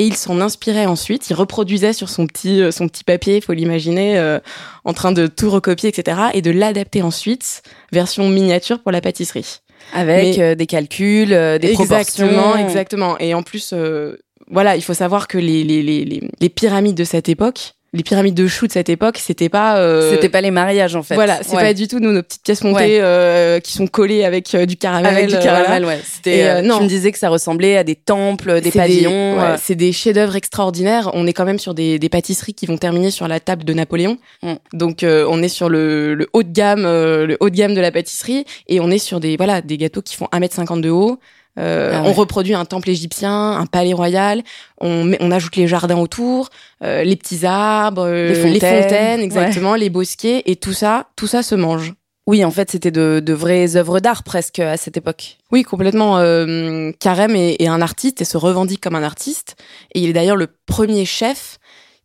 Et 0.00 0.04
il 0.06 0.16
s'en 0.16 0.40
inspirait 0.40 0.86
ensuite, 0.86 1.28
il 1.28 1.34
reproduisait 1.34 1.92
sur 1.92 2.08
son 2.08 2.26
petit, 2.26 2.62
euh, 2.62 2.70
son 2.70 2.88
petit 2.88 3.04
papier, 3.04 3.42
faut 3.42 3.52
l'imaginer, 3.52 4.18
euh, 4.18 4.38
en 4.84 4.94
train 4.94 5.12
de 5.12 5.26
tout 5.26 5.50
recopier, 5.50 5.90
etc. 5.90 6.18
et 6.32 6.40
de 6.40 6.50
l'adapter 6.50 7.02
ensuite, 7.02 7.62
version 7.92 8.26
miniature 8.30 8.80
pour 8.80 8.92
la 8.92 9.02
pâtisserie. 9.02 9.58
Avec 9.92 10.38
Mais- 10.38 10.42
euh, 10.42 10.54
des 10.54 10.66
calculs, 10.66 11.34
euh, 11.34 11.58
des 11.58 11.72
exactement, 11.72 12.32
proportions. 12.32 12.66
exactement. 12.66 13.18
Et 13.18 13.34
en 13.34 13.42
plus, 13.42 13.72
euh, 13.74 14.16
voilà, 14.50 14.74
il 14.76 14.82
faut 14.82 14.94
savoir 14.94 15.28
que 15.28 15.36
les, 15.36 15.64
les, 15.64 15.82
les, 15.82 16.30
les 16.40 16.48
pyramides 16.48 16.96
de 16.96 17.04
cette 17.04 17.28
époque, 17.28 17.74
les 17.92 18.04
pyramides 18.04 18.34
de 18.34 18.46
choux 18.46 18.68
de 18.68 18.72
cette 18.72 18.88
époque, 18.88 19.18
c'était 19.18 19.48
pas... 19.48 19.78
euh, 19.78 20.12
C'était 20.12 20.28
pas 20.28 20.40
les 20.40 20.52
mariages 20.52 20.94
en 20.94 21.02
fait. 21.02 21.14
Voilà, 21.16 21.40
c'est 21.42 21.56
Ouais. 21.56 21.62
pas 21.62 21.74
du 21.74 21.88
tout 21.88 21.98
nous, 21.98 22.12
nos 22.12 22.22
petites 22.22 22.42
pièces 22.44 22.62
montées 22.62 23.00
euh, 23.00 23.58
qui 23.58 23.72
sont 23.72 23.88
collées 23.88 24.24
avec 24.24 24.54
euh, 24.54 24.64
du 24.64 24.76
caramel. 24.76 25.12
Avec 25.12 25.26
du 25.28 25.34
euh, 25.34 25.40
caramel, 25.42 25.82
voilà. 25.82 25.96
ouais. 25.98 26.02
C'était, 26.04 26.44
euh, 26.44 26.62
non. 26.62 26.78
Tu 26.78 26.84
me 26.84 26.88
disais 26.88 27.10
que 27.10 27.18
ça 27.18 27.28
ressemblait 27.28 27.76
à 27.76 27.82
des 27.82 27.96
temples, 27.96 28.60
des 28.60 28.70
pavillons. 28.70 29.38
ouais, 29.40 29.56
c'est 29.60 29.74
des 29.74 29.90
chefs-d'œuvre 29.92 30.36
extraordinaires. 30.36 31.10
On 31.14 31.26
est 31.26 31.32
quand 31.32 31.44
même 31.44 31.58
sur 31.58 31.74
des, 31.74 31.98
des 31.98 32.08
pâtisseries 32.08 32.54
qui 32.54 32.66
vont 32.66 32.78
terminer 32.78 33.10
sur 33.10 33.26
la 33.26 33.40
table 33.40 33.64
de 33.64 33.72
Napoléon. 33.74 34.18
Mm. 34.42 34.52
Donc 34.72 35.02
euh, 35.02 35.26
on 35.28 35.42
est 35.42 35.48
sur 35.48 35.68
le, 35.68 36.14
le 36.14 36.28
haut 36.32 36.44
de 36.44 36.52
gamme, 36.52 36.84
euh, 36.84 37.26
le 37.26 37.36
haut 37.40 37.50
de 37.50 37.56
gamme 37.56 37.74
de 37.74 37.80
la 37.80 37.90
pâtisserie, 37.90 38.44
et 38.68 38.78
on 38.78 38.90
est 38.90 38.98
sur 38.98 39.18
des 39.18 39.36
voilà 39.36 39.62
des 39.62 39.76
gâteaux 39.78 40.02
qui 40.02 40.14
font 40.14 40.26
1m50 40.32 40.80
de 40.80 40.90
haut. 40.90 41.18
Euh, 41.58 41.90
Ah 41.94 42.02
ouais. 42.02 42.08
On 42.08 42.12
reproduit 42.12 42.54
un 42.54 42.64
temple 42.64 42.90
égyptien, 42.90 43.52
un 43.52 43.66
palais 43.66 43.92
royal. 43.92 44.42
On, 44.80 45.04
met- 45.04 45.18
on 45.20 45.30
ajoute 45.30 45.56
les 45.56 45.66
jardins 45.66 45.98
autour, 45.98 46.48
euh, 46.84 47.02
les 47.02 47.16
petits 47.16 47.44
arbres, 47.44 48.04
euh, 48.06 48.28
Les 48.28 48.60
fontaines, 48.60 49.20
exactement, 49.20 49.74
les 49.74 49.90
bosquets, 49.90 50.42
et 50.46 50.56
tout 50.56 50.72
ça, 50.72 51.08
tout 51.16 51.26
ça 51.26 51.42
se 51.42 51.54
mange. 51.54 51.94
Oui, 52.26 52.44
en 52.44 52.50
fait, 52.52 52.70
c'était 52.70 52.92
de, 52.92 53.20
de 53.24 53.32
vraies 53.32 53.74
œuvres 53.76 53.98
d'art 53.98 54.22
presque 54.22 54.60
à 54.60 54.76
cette 54.76 54.96
époque. 54.96 55.38
Oui, 55.50 55.64
complètement. 55.64 56.18
Euh, 56.18 56.92
Carême 57.00 57.34
est, 57.34 57.56
est 57.60 57.66
un 57.66 57.80
artiste 57.80 58.20
et 58.20 58.24
se 58.24 58.36
revendique 58.36 58.80
comme 58.80 58.94
un 58.94 59.02
artiste. 59.02 59.56
Et 59.94 60.00
il 60.00 60.10
est 60.10 60.12
d'ailleurs 60.12 60.36
le 60.36 60.46
premier 60.66 61.04
chef 61.04 61.58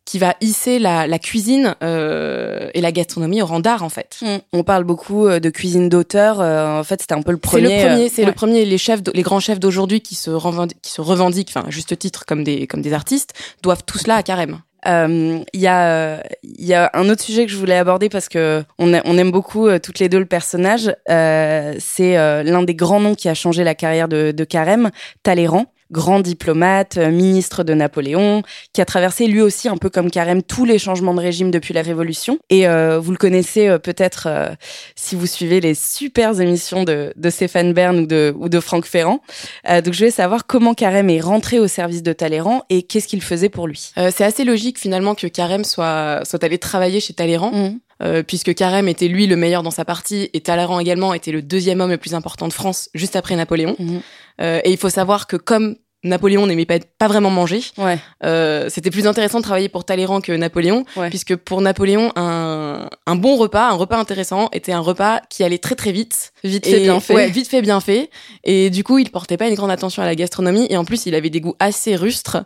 qui 0.06 0.18
va 0.18 0.34
hisser 0.40 0.78
la, 0.78 1.06
la 1.06 1.18
cuisine 1.18 1.74
euh, 1.82 2.70
et 2.72 2.80
la 2.80 2.92
gastronomie 2.92 3.42
au 3.42 3.46
rang 3.46 3.60
d'art, 3.60 3.82
en 3.82 3.88
fait. 3.90 4.20
On 4.52 4.62
parle 4.62 4.84
beaucoup 4.84 5.26
euh, 5.26 5.40
de 5.40 5.50
cuisine 5.50 5.88
d'auteur. 5.90 6.40
euh, 6.40 6.78
en 6.80 6.84
fait, 6.84 7.00
c'était 7.02 7.14
un 7.14 7.22
peu 7.22 7.32
le 7.32 7.36
C'est 7.42 7.48
premier. 7.48 7.82
le 7.82 7.88
premier, 7.88 8.06
euh, 8.06 8.08
c'est 8.10 8.22
ouais. 8.22 8.28
le 8.28 8.32
premier. 8.32 8.64
Les 8.64 8.78
chefs, 8.78 9.00
les 9.12 9.22
grands 9.22 9.40
chefs 9.40 9.60
d'aujourd'hui 9.60 10.00
qui 10.00 10.14
se 10.14 10.30
revendiquent, 10.30 10.80
qui 10.80 10.92
se 10.92 11.00
revendiquent, 11.02 11.50
enfin, 11.54 11.66
à 11.66 11.70
juste 11.70 11.98
titre 11.98 12.24
comme 12.24 12.44
des 12.44 12.66
comme 12.66 12.80
des 12.82 12.92
artistes, 12.94 13.34
doivent 13.62 13.82
tout 13.84 13.98
cela 13.98 14.14
à 14.14 14.22
Carême. 14.22 14.60
Euh, 14.86 15.40
Il 15.52 15.60
y 15.60 15.66
a, 15.66 16.22
il 16.44 16.64
y 16.64 16.72
a 16.74 16.90
un 16.94 17.08
autre 17.08 17.22
sujet 17.24 17.44
que 17.44 17.50
je 17.50 17.56
voulais 17.56 17.76
aborder 17.76 18.08
parce 18.08 18.28
que 18.28 18.62
on, 18.78 18.94
a- 18.94 19.02
on 19.04 19.18
aime 19.18 19.32
beaucoup 19.32 19.66
euh, 19.66 19.80
toutes 19.80 19.98
les 19.98 20.08
deux 20.08 20.20
le 20.20 20.26
personnage. 20.26 20.94
Euh, 21.10 21.74
c'est 21.80 22.16
euh, 22.16 22.44
l'un 22.44 22.62
des 22.62 22.76
grands 22.76 23.00
noms 23.00 23.16
qui 23.16 23.28
a 23.28 23.34
changé 23.34 23.64
la 23.64 23.74
carrière 23.74 24.06
de, 24.06 24.30
de 24.30 24.44
Carême, 24.44 24.90
Talleyrand, 25.24 25.66
grand 25.90 26.20
diplomate, 26.20 26.96
euh, 26.98 27.10
ministre 27.10 27.64
de 27.64 27.74
Napoléon, 27.74 28.42
qui 28.72 28.80
a 28.80 28.84
traversé 28.84 29.26
lui 29.26 29.40
aussi 29.40 29.68
un 29.68 29.76
peu 29.76 29.90
comme 29.90 30.10
Carême 30.10 30.42
tous 30.42 30.64
les 30.64 30.78
changements 30.78 31.14
de 31.14 31.20
régime 31.20 31.50
depuis 31.50 31.74
la 31.74 31.82
Révolution. 31.82 32.38
Et 32.50 32.66
euh, 32.66 32.98
vous 32.98 33.12
le 33.12 33.16
connaissez 33.16 33.68
euh, 33.68 33.78
peut-être 33.78 34.26
euh, 34.26 34.48
si 34.94 35.14
vous 35.14 35.26
suivez 35.26 35.60
les 35.60 35.74
super 35.74 36.40
émissions 36.40 36.84
de, 36.84 37.12
de 37.16 37.30
Stéphane 37.30 37.72
Bern 37.72 37.98
ou 37.98 38.06
de, 38.06 38.34
ou 38.38 38.48
de 38.48 38.60
Franck 38.60 38.86
Ferrand. 38.86 39.20
Donc 39.68 39.92
je 39.92 39.98
voulais 39.98 40.10
savoir 40.10 40.46
comment 40.46 40.74
Carême 40.74 41.10
est 41.10 41.20
rentré 41.20 41.58
au 41.58 41.66
service 41.66 42.02
de 42.02 42.12
Talleyrand 42.12 42.62
et 42.70 42.82
qu'est-ce 42.82 43.08
qu'il 43.08 43.22
faisait 43.22 43.48
pour 43.48 43.66
lui. 43.66 43.92
C'est 43.96 44.24
assez 44.24 44.44
logique 44.44 44.78
finalement 44.78 45.14
que 45.14 45.26
Carême 45.26 45.64
soit 45.64 46.20
soit 46.24 46.42
allé 46.44 46.58
travailler 46.58 47.00
chez 47.00 47.14
Talleyrand. 47.14 47.52
Mmh. 47.52 47.78
euh, 48.02 48.22
puisque 48.22 48.54
Carême 48.54 48.88
était 48.88 49.08
lui 49.08 49.26
le 49.26 49.36
meilleur 49.36 49.62
dans 49.62 49.70
sa 49.70 49.84
partie 49.84 50.28
et 50.32 50.40
Talleyrand 50.40 50.80
également 50.80 51.14
était 51.14 51.32
le 51.32 51.42
deuxième 51.42 51.80
homme 51.80 51.90
le 51.90 51.96
plus 51.96 52.14
important 52.14 52.48
de 52.48 52.52
France 52.52 52.90
juste 52.94 53.16
après 53.16 53.36
Napoléon. 53.36 53.76
Mhm. 53.78 54.00
Euh, 54.40 54.60
et 54.64 54.70
il 54.70 54.76
faut 54.76 54.90
savoir 54.90 55.26
que 55.26 55.36
comme 55.36 55.76
Napoléon 56.04 56.46
n'aimait 56.46 56.66
pas, 56.66 56.78
pas 56.98 57.08
vraiment 57.08 57.30
manger, 57.30 57.60
Ouais. 57.78 57.98
euh, 58.24 58.68
c'était 58.68 58.90
plus 58.90 59.06
intéressant 59.06 59.38
de 59.38 59.42
travailler 59.42 59.68
pour 59.68 59.84
Talleyrand 59.84 60.20
que 60.20 60.30
Napoléon, 60.32 60.84
Ouais. 60.96 61.08
puisque 61.08 61.34
pour 61.36 61.60
Napoléon, 61.62 62.12
un, 62.16 62.65
un 63.08 63.14
bon 63.14 63.36
repas, 63.36 63.68
un 63.70 63.74
repas 63.74 63.96
intéressant, 63.98 64.48
était 64.52 64.72
un 64.72 64.80
repas 64.80 65.20
qui 65.30 65.44
allait 65.44 65.58
très 65.58 65.76
très 65.76 65.92
vite. 65.92 66.32
Vite 66.42 66.66
Et- 66.66 66.70
fait, 66.72 66.80
bien 66.80 66.98
fait. 66.98 67.14
Ouais, 67.14 67.28
vite 67.30 67.48
fait, 67.48 67.62
bien 67.62 67.78
fait. 67.80 68.10
Et 68.42 68.68
du 68.68 68.82
coup, 68.82 68.98
il 68.98 69.10
portait 69.10 69.36
pas 69.36 69.46
une 69.48 69.54
grande 69.54 69.70
attention 69.70 70.02
à 70.02 70.06
la 70.06 70.14
gastronomie. 70.16 70.66
Et 70.70 70.76
en 70.76 70.84
plus, 70.84 71.06
il 71.06 71.14
avait 71.14 71.30
des 71.30 71.40
goûts 71.40 71.54
assez 71.60 71.94
rustres. 71.94 72.38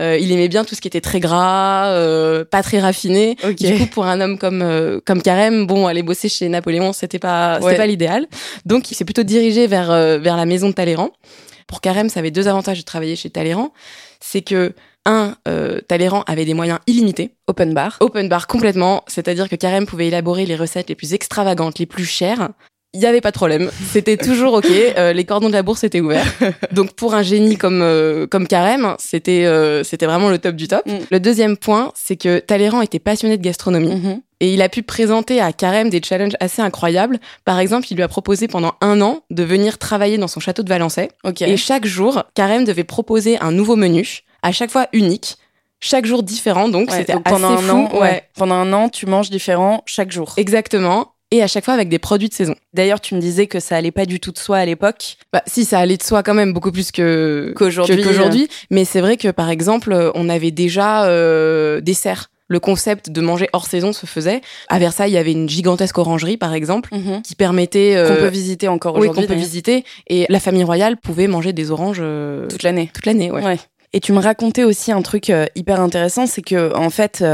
Euh, 0.00 0.18
il 0.20 0.32
aimait 0.32 0.48
bien 0.48 0.64
tout 0.64 0.74
ce 0.74 0.80
qui 0.80 0.88
était 0.88 1.00
très 1.00 1.20
gras, 1.20 1.86
euh, 1.92 2.44
pas 2.44 2.62
très 2.62 2.80
raffiné. 2.80 3.36
Ok. 3.44 3.56
Du 3.56 3.78
coup, 3.78 3.86
pour 3.86 4.06
un 4.06 4.20
homme 4.20 4.38
comme 4.38 4.62
euh, 4.62 5.00
comme 5.04 5.22
Carême, 5.22 5.66
bon, 5.66 5.86
aller 5.86 6.02
bosser 6.02 6.28
chez 6.28 6.48
Napoléon, 6.48 6.92
c'était 6.92 7.18
pas 7.20 7.54
c'était 7.60 7.66
Ouais. 7.66 7.76
pas 7.76 7.86
l'idéal. 7.86 8.26
Donc, 8.66 8.90
il 8.90 8.94
s'est 8.96 9.04
plutôt 9.04 9.22
dirigé 9.22 9.66
vers 9.68 9.90
euh, 9.90 10.18
vers 10.18 10.36
la 10.36 10.46
maison 10.46 10.68
de 10.68 10.74
Talleyrand. 10.74 11.10
Pour 11.68 11.80
Carême, 11.80 12.08
ça 12.08 12.20
avait 12.20 12.30
deux 12.30 12.48
avantages 12.48 12.78
de 12.78 12.84
travailler 12.84 13.14
chez 13.14 13.28
Talleyrand, 13.30 13.72
c'est 14.20 14.40
que 14.42 14.72
un, 15.06 15.36
euh, 15.46 15.80
Talleyrand 15.80 16.22
avait 16.26 16.44
des 16.44 16.54
moyens 16.54 16.80
illimités, 16.86 17.34
Open 17.46 17.74
bar. 17.74 17.96
open 18.00 18.28
bar 18.28 18.46
complètement, 18.46 19.04
c'est-à-dire 19.06 19.48
que 19.48 19.56
Carême 19.56 19.86
pouvait 19.86 20.08
élaborer 20.08 20.46
les 20.46 20.56
recettes 20.56 20.88
les 20.88 20.94
plus 20.94 21.14
extravagantes, 21.14 21.78
les 21.78 21.86
plus 21.86 22.04
chères, 22.04 22.50
il 22.94 23.00
y 23.00 23.06
avait 23.06 23.20
pas 23.20 23.30
de 23.30 23.36
problème. 23.36 23.70
C'était 23.92 24.16
toujours 24.16 24.54
ok. 24.54 24.66
Euh, 24.98 25.12
les 25.12 25.24
cordons 25.24 25.48
de 25.48 25.52
la 25.52 25.62
bourse 25.62 25.84
étaient 25.84 26.00
ouverts. 26.00 26.26
Donc 26.72 26.94
pour 26.94 27.14
un 27.14 27.22
génie 27.22 27.56
comme 27.56 27.82
euh, 27.82 28.26
comme 28.26 28.48
Carême, 28.48 28.96
c'était 28.98 29.44
euh, 29.44 29.84
c'était 29.84 30.06
vraiment 30.06 30.30
le 30.30 30.38
top 30.38 30.56
du 30.56 30.66
top. 30.66 30.84
Mm. 30.86 30.98
Le 31.10 31.20
deuxième 31.20 31.56
point, 31.56 31.92
c'est 31.94 32.16
que 32.16 32.38
Talleyrand 32.38 32.80
était 32.80 32.98
passionné 32.98 33.36
de 33.36 33.42
gastronomie. 33.42 33.94
Mm-hmm. 33.94 34.20
Et 34.40 34.54
il 34.54 34.62
a 34.62 34.68
pu 34.68 34.82
présenter 34.82 35.40
à 35.40 35.52
Carême 35.52 35.90
des 35.90 36.00
challenges 36.02 36.36
assez 36.40 36.62
incroyables. 36.62 37.18
Par 37.44 37.58
exemple, 37.58 37.86
il 37.90 37.96
lui 37.96 38.02
a 38.02 38.08
proposé 38.08 38.48
pendant 38.48 38.74
un 38.80 39.00
an 39.00 39.22
de 39.30 39.42
venir 39.42 39.78
travailler 39.78 40.16
dans 40.16 40.28
son 40.28 40.40
château 40.40 40.62
de 40.62 40.68
Valençay. 40.68 41.10
Et 41.40 41.56
chaque 41.56 41.86
jour, 41.86 42.24
Carême 42.34 42.64
devait 42.64 42.84
proposer 42.84 43.38
un 43.40 43.52
nouveau 43.52 43.76
menu, 43.76 44.20
à 44.42 44.52
chaque 44.52 44.70
fois 44.70 44.88
unique, 44.92 45.36
chaque 45.80 46.06
jour 46.06 46.22
différent. 46.22 46.68
Donc 46.68 46.90
c'était 46.90 47.18
pendant 47.20 47.58
un 47.58 47.68
an. 47.68 47.98
Ouais. 47.98 48.24
Pendant 48.34 48.56
un 48.56 48.72
an, 48.72 48.88
tu 48.88 49.06
manges 49.06 49.30
différent 49.30 49.82
chaque 49.86 50.10
jour. 50.10 50.34
Exactement 50.36 51.14
et 51.30 51.42
à 51.42 51.46
chaque 51.46 51.64
fois 51.64 51.74
avec 51.74 51.88
des 51.88 51.98
produits 51.98 52.28
de 52.28 52.34
saison. 52.34 52.54
D'ailleurs, 52.72 53.00
tu 53.00 53.14
me 53.14 53.20
disais 53.20 53.46
que 53.46 53.60
ça 53.60 53.76
allait 53.76 53.90
pas 53.90 54.06
du 54.06 54.20
tout 54.20 54.32
de 54.32 54.38
soi 54.38 54.58
à 54.58 54.64
l'époque. 54.64 55.16
Bah, 55.32 55.42
si, 55.46 55.64
ça 55.64 55.78
allait 55.78 55.96
de 55.96 56.02
soi 56.02 56.22
quand 56.22 56.34
même 56.34 56.52
beaucoup 56.52 56.72
plus 56.72 56.90
que 56.90 57.52
qu'aujourd'hui. 57.56 58.48
mais 58.70 58.84
c'est 58.84 59.00
vrai 59.00 59.16
que 59.16 59.28
par 59.28 59.50
exemple, 59.50 60.12
on 60.14 60.28
avait 60.28 60.50
déjà 60.50 61.04
euh, 61.04 61.80
des 61.80 61.94
serres. 61.94 62.30
Le 62.50 62.60
concept 62.60 63.10
de 63.10 63.20
manger 63.20 63.50
hors 63.52 63.66
saison 63.66 63.92
se 63.92 64.06
faisait. 64.06 64.40
À 64.68 64.78
Versailles, 64.78 65.10
il 65.10 65.14
y 65.14 65.18
avait 65.18 65.32
une 65.32 65.50
gigantesque 65.50 65.98
orangerie, 65.98 66.38
par 66.38 66.54
exemple, 66.54 66.94
mhm. 66.94 67.20
qui 67.20 67.34
permettait 67.34 67.94
euh, 67.94 68.08
qu'on 68.08 68.22
peut 68.22 68.28
visiter 68.28 68.68
encore 68.68 68.94
aujourd'hui. 68.94 69.20
Oui, 69.20 69.26
qu'on 69.26 69.34
peut 69.34 69.38
visiter. 69.38 69.84
Et 70.06 70.24
la 70.30 70.40
famille 70.40 70.64
royale 70.64 70.96
pouvait 70.96 71.26
manger 71.26 71.52
des 71.52 71.70
oranges 71.70 72.00
euh, 72.00 72.46
toute 72.46 72.62
l'année. 72.62 72.90
Toute 72.94 73.04
l'année, 73.04 73.30
ouais. 73.30 73.44
ouais. 73.44 73.58
Et 73.92 74.00
tu 74.00 74.12
me 74.12 74.20
racontais 74.20 74.64
aussi 74.64 74.92
un 74.92 75.02
truc 75.02 75.30
euh, 75.30 75.46
hyper 75.54 75.80
intéressant, 75.80 76.26
c'est 76.26 76.42
que 76.42 76.74
en 76.74 76.90
fait, 76.90 77.24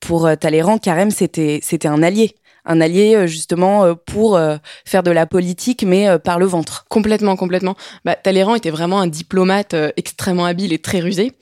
pour 0.00 0.28
Talleyrand, 0.40 0.78
Carême, 0.78 1.10
c'était 1.10 1.60
c'était 1.62 1.88
un 1.88 2.02
allié 2.02 2.34
un 2.64 2.80
allié 2.80 3.14
euh, 3.14 3.26
justement 3.26 3.84
euh, 3.84 3.94
pour 3.94 4.36
euh, 4.36 4.56
faire 4.84 5.02
de 5.02 5.10
la 5.10 5.26
politique, 5.26 5.84
mais 5.86 6.18
par 6.18 6.38
le 6.38 6.46
ventre. 6.46 6.86
Complètement, 6.88 7.36
complètement. 7.36 7.76
Bah, 8.04 8.14
Talleyrand 8.14 8.54
était 8.54 8.70
vraiment 8.70 9.00
un 9.00 9.06
diplomate 9.06 9.74
extrêmement 9.96 10.44
habile 10.44 10.72
et 10.72 10.78
très 10.78 11.00
rusé. 11.00 11.32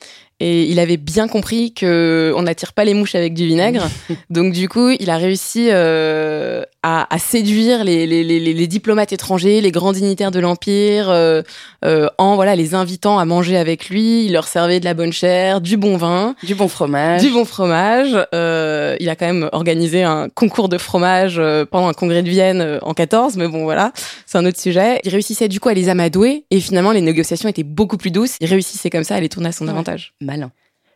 Et 0.44 0.64
il 0.64 0.80
avait 0.80 0.96
bien 0.96 1.28
compris 1.28 1.72
que 1.72 2.34
on 2.36 2.42
n'attire 2.42 2.72
pas 2.72 2.84
les 2.84 2.94
mouches 2.94 3.14
avec 3.14 3.32
du 3.32 3.46
vinaigre. 3.46 3.88
Donc 4.30 4.52
du 4.52 4.68
coup, 4.68 4.90
il 4.90 5.08
a 5.08 5.16
réussi 5.16 5.68
euh, 5.70 6.64
à, 6.82 7.14
à, 7.14 7.18
séduire 7.20 7.84
les, 7.84 8.08
les, 8.08 8.24
les, 8.24 8.40
les, 8.40 8.66
diplomates 8.66 9.12
étrangers, 9.12 9.60
les 9.60 9.70
grands 9.70 9.92
dignitaires 9.92 10.32
de 10.32 10.40
l'empire, 10.40 11.10
euh, 11.10 11.42
euh, 11.84 12.08
en 12.18 12.34
voilà 12.34 12.56
les 12.56 12.74
invitant 12.74 13.20
à 13.20 13.24
manger 13.24 13.56
avec 13.56 13.88
lui. 13.88 14.24
Il 14.24 14.32
leur 14.32 14.48
servait 14.48 14.80
de 14.80 14.84
la 14.84 14.94
bonne 14.94 15.12
chair, 15.12 15.60
du 15.60 15.76
bon 15.76 15.96
vin, 15.96 16.34
du 16.42 16.56
bon 16.56 16.66
fromage, 16.66 17.22
du 17.22 17.30
bon 17.30 17.44
fromage. 17.44 18.10
Il 18.32 19.08
a 19.08 19.14
quand 19.14 19.26
même 19.26 19.48
organisé 19.52 20.02
un 20.02 20.28
concours 20.28 20.68
de 20.68 20.76
fromage 20.76 21.40
pendant 21.70 21.86
un 21.86 21.92
congrès 21.92 22.24
de 22.24 22.28
Vienne 22.28 22.80
en 22.82 22.94
14, 22.94 23.36
mais 23.36 23.46
bon 23.46 23.62
voilà, 23.62 23.92
c'est 24.26 24.38
un 24.38 24.44
autre 24.44 24.58
sujet. 24.58 25.00
Il 25.04 25.12
réussissait 25.12 25.46
du 25.46 25.60
coup 25.60 25.68
à 25.68 25.74
les 25.74 25.88
amadouer 25.88 26.46
et 26.50 26.58
finalement 26.58 26.90
les 26.90 27.00
négociations 27.00 27.48
étaient 27.48 27.62
beaucoup 27.62 27.96
plus 27.96 28.10
douces. 28.10 28.38
Il 28.40 28.48
réussissait 28.48 28.90
comme 28.90 29.04
ça 29.04 29.14
à 29.14 29.20
les 29.20 29.28
tourner 29.28 29.50
à 29.50 29.52
son 29.52 29.68
avantage. 29.68 30.14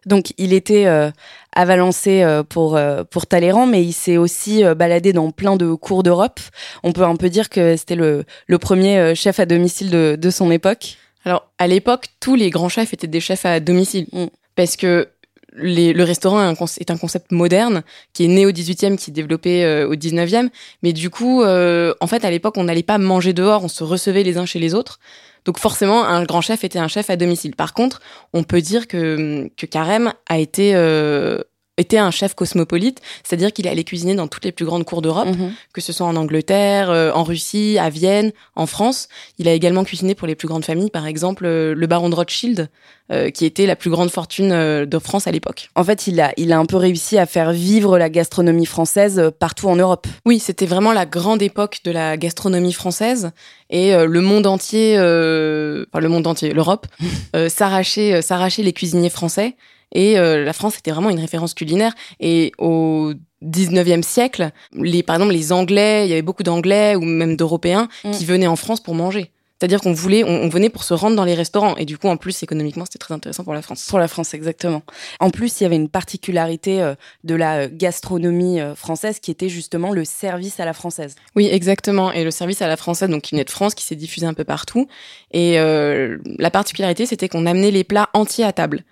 Donc 0.07 0.33
il 0.39 0.53
était 0.53 0.87
euh, 0.87 1.11
Valençay 1.57 2.23
euh, 2.23 2.45
pour 2.45 2.77
euh, 2.77 3.03
pour 3.05 3.27
Talleyrand, 3.27 3.67
mais 3.67 3.83
il 3.85 3.93
s'est 3.93 4.17
aussi 4.17 4.63
baladé 4.77 5.13
dans 5.13 5.31
plein 5.33 5.57
de 5.57 5.75
cours 5.75 6.03
d'Europe. 6.03 6.41
On 6.85 6.93
peut 6.93 7.03
un 7.03 7.17
peu 7.17 7.29
dire 7.29 7.51
que 7.51 7.77
c'était 7.77 7.97
le, 7.97 8.25
le 8.47 8.59
premier 8.59 9.15
chef 9.15 9.41
à 9.41 9.47
domicile 9.47 9.91
de, 9.91 10.17
de 10.19 10.31
son 10.31 10.51
époque. 10.51 10.97
Alors 11.25 11.51
à 11.59 11.67
l'époque, 11.67 12.07
tous 12.21 12.37
les 12.37 12.51
grands 12.51 12.69
chefs 12.69 12.95
étaient 12.95 13.09
des 13.09 13.21
chefs 13.21 13.45
à 13.45 13.59
domicile, 13.59 14.07
mm. 14.13 14.27
parce 14.55 14.77
que 14.77 15.09
le 15.57 16.03
restaurant 16.03 16.55
est 16.79 16.91
un, 16.91 16.97
concept 16.97 17.33
moderne 17.33 17.83
qui 18.13 18.25
est 18.25 18.29
né 18.29 18.47
au 18.47 18.51
18e, 18.51 18.97
qui 18.97 19.11
est 19.11 19.15
développé 19.15 19.85
au 19.85 19.95
19e. 19.95 20.49
Mais 20.83 20.93
du 20.93 21.11
coup, 21.11 21.43
en 21.43 22.07
fait, 22.07 22.25
à 22.25 22.31
l'époque, 22.31 22.55
on 22.57 22.65
n'allait 22.65 22.83
pas 22.83 22.99
manger 22.99 23.33
dehors, 23.33 23.65
on 23.65 23.69
se 23.69 23.83
recevait 23.83 24.23
les 24.23 24.39
uns 24.39 24.47
chez 24.47 24.59
les 24.59 24.75
autres. 24.75 24.99
Donc 25.47 25.59
forcément, 25.59 26.05
un 26.05 26.25
grand 26.25 26.41
chef 26.41 26.65
était 26.65 26.81
un 26.81 26.89
chef 26.89 27.09
à 27.09 27.17
domicile. 27.17 27.55
Par 27.55 27.73
contre, 27.73 28.03
on 28.33 28.43
peut 28.43 28.61
dire 28.61 28.89
que, 28.89 29.49
que 29.57 29.65
Carême 29.65 30.13
a 30.29 30.39
été 30.39 30.75
euh, 30.75 31.39
était 31.77 31.99
un 31.99 32.11
chef 32.11 32.35
cosmopolite, 32.35 33.01
c'est-à-dire 33.23 33.53
qu'il 33.53 33.69
allait 33.69 33.85
cuisiner 33.85 34.15
dans 34.15 34.29
toutes 34.29 34.45
les 34.45 34.53
plus 34.53 34.65
grandes 34.65 34.85
cours 34.85 35.03
d'Europe, 35.03 35.29
mhm. 35.29 35.53
que 35.73 35.81
ce 35.81 35.93
soit 35.93 36.07
en 36.07 36.17
Angleterre, 36.17 36.91
euh, 36.91 37.13
en 37.13 37.23
Russie, 37.23 37.77
à 37.79 37.91
Vienne, 37.91 38.33
en 38.55 38.67
France. 38.67 39.09
Il 39.39 39.47
a 39.49 39.53
également 39.53 39.85
cuisiné 39.85 40.15
pour 40.15 40.27
les 40.27 40.35
plus 40.35 40.49
grandes 40.49 40.65
familles, 40.65 40.91
par 40.91 41.07
exemple 41.07 41.45
euh, 41.45 41.75
le 41.75 41.87
baron 41.87 42.09
de 42.09 42.15
Rothschild, 42.15 42.71
euh, 43.13 43.31
qui 43.31 43.45
était 43.45 43.67
la 43.67 43.77
plus 43.77 43.91
grande 43.91 44.11
fortune 44.11 44.51
de 44.85 44.99
France 44.99 45.27
à 45.27 45.33
l'époque. 45.33 45.69
En 45.75 45.85
fait, 45.85 46.07
il 46.07 46.21
a, 46.21 46.33
il 46.37 46.53
a 46.53 46.59
un 46.59 46.67
peu 46.67 46.77
réussi 46.77 47.19
à 47.19 47.27
faire 47.27 47.53
vivre 47.53 47.99
la 47.99 48.09
gastronomie 48.09 48.67
française 48.67 49.31
partout 49.39 49.69
en 49.69 49.77
Europe. 49.77 50.07
Oui, 50.25 50.39
c'était 50.39 50.67
vraiment 50.67 50.93
la 50.93 51.05
grande 51.05 51.43
époque 51.43 51.81
de 51.85 51.91
la 51.91 52.17
gastronomie 52.17 52.73
française 52.73 53.31
et 53.69 53.93
le 53.95 54.21
monde 54.21 54.47
entier, 54.47 54.95
enfin 54.95 56.01
le 56.01 56.09
monde 56.09 56.27
entier, 56.27 56.53
l'Europe, 56.53 56.87
s'arrachait, 57.49 58.23
s'arrachait 58.23 58.63
les 58.63 58.73
cuisiniers 58.73 59.11
français. 59.11 59.57
Et 59.93 60.19
euh, 60.19 60.45
la 60.45 60.53
France 60.53 60.79
était 60.79 60.91
vraiment 60.91 61.11
une 61.11 61.21
référence 61.21 61.55
culinaire. 61.55 61.95
Et 62.21 62.53
au 62.59 63.13
19e 63.45 64.03
siècle, 64.03 64.51
les, 64.73 65.03
par 65.03 65.17
exemple, 65.17 65.33
les 65.33 65.53
Anglais, 65.53 66.07
il 66.07 66.11
y 66.11 66.13
avait 66.13 66.23
beaucoup 66.23 66.43
d'Anglais 66.43 66.97
ou 66.97 67.03
même 67.03 67.37
d'Européens 67.37 67.89
mm. 68.05 68.11
qui 68.13 68.25
venaient 68.25 68.47
en 68.47 68.57
France 68.57 68.81
pour 68.81 68.95
manger. 68.95 69.31
C'est-à-dire 69.59 69.81
qu'on 69.81 69.95
voulait, 69.95 70.23
on, 70.23 70.51
venait 70.51 70.69
pour 70.69 70.85
se 70.85 70.93
rendre 70.93 71.17
dans 71.17 71.25
les 71.25 71.33
restaurants. 71.33 71.79
Et 71.79 71.87
du 71.87 71.97
coup, 71.97 72.09
en 72.09 72.19
plus, 72.19 72.43
économiquement, 72.43 72.85
c'était 72.85 72.99
très 72.99 73.15
intéressant 73.15 73.43
pour 73.43 73.55
la 73.55 73.63
France. 73.63 73.87
Pour 73.89 73.99
la 73.99 74.07
France, 74.07 74.35
exactement. 74.35 74.83
En 75.19 75.31
plus, 75.31 75.59
il 75.59 75.63
y 75.63 75.67
avait 75.67 75.77
une 75.77 75.89
particularité 75.89 76.83
euh, 76.83 76.95
de 77.25 77.35
la 77.35 77.61
euh, 77.61 77.69
gastronomie 77.73 78.59
française 78.75 79.19
qui 79.19 79.31
était 79.31 79.49
justement 79.49 79.93
le 79.93 80.05
service 80.05 80.61
à 80.61 80.67
la 80.67 80.75
française. 80.75 81.15
Oui, 81.37 81.49
exactement. 81.51 82.13
Et 82.13 82.23
le 82.23 82.31
service 82.31 82.61
à 82.61 82.69
la 82.69 82.77
française, 82.77 83.09
donc 83.09 83.23
qui 83.23 83.35
venait 83.35 83.45
de 83.45 83.51
France, 83.51 83.75
qui 83.75 83.85
s'est 83.85 83.97
diffusé 83.97 84.27
un 84.27 84.35
peu 84.35 84.45
partout. 84.45 84.89
Et 85.33 85.57
la 85.57 86.51
particularité, 86.51 87.07
c'était 87.07 87.31
qu'on 87.31 87.47
amenait 87.47 87.71
les 87.71 87.85
plats 87.85 88.11
entiers 88.13 88.45
à 88.45 88.53
table. 88.53 88.85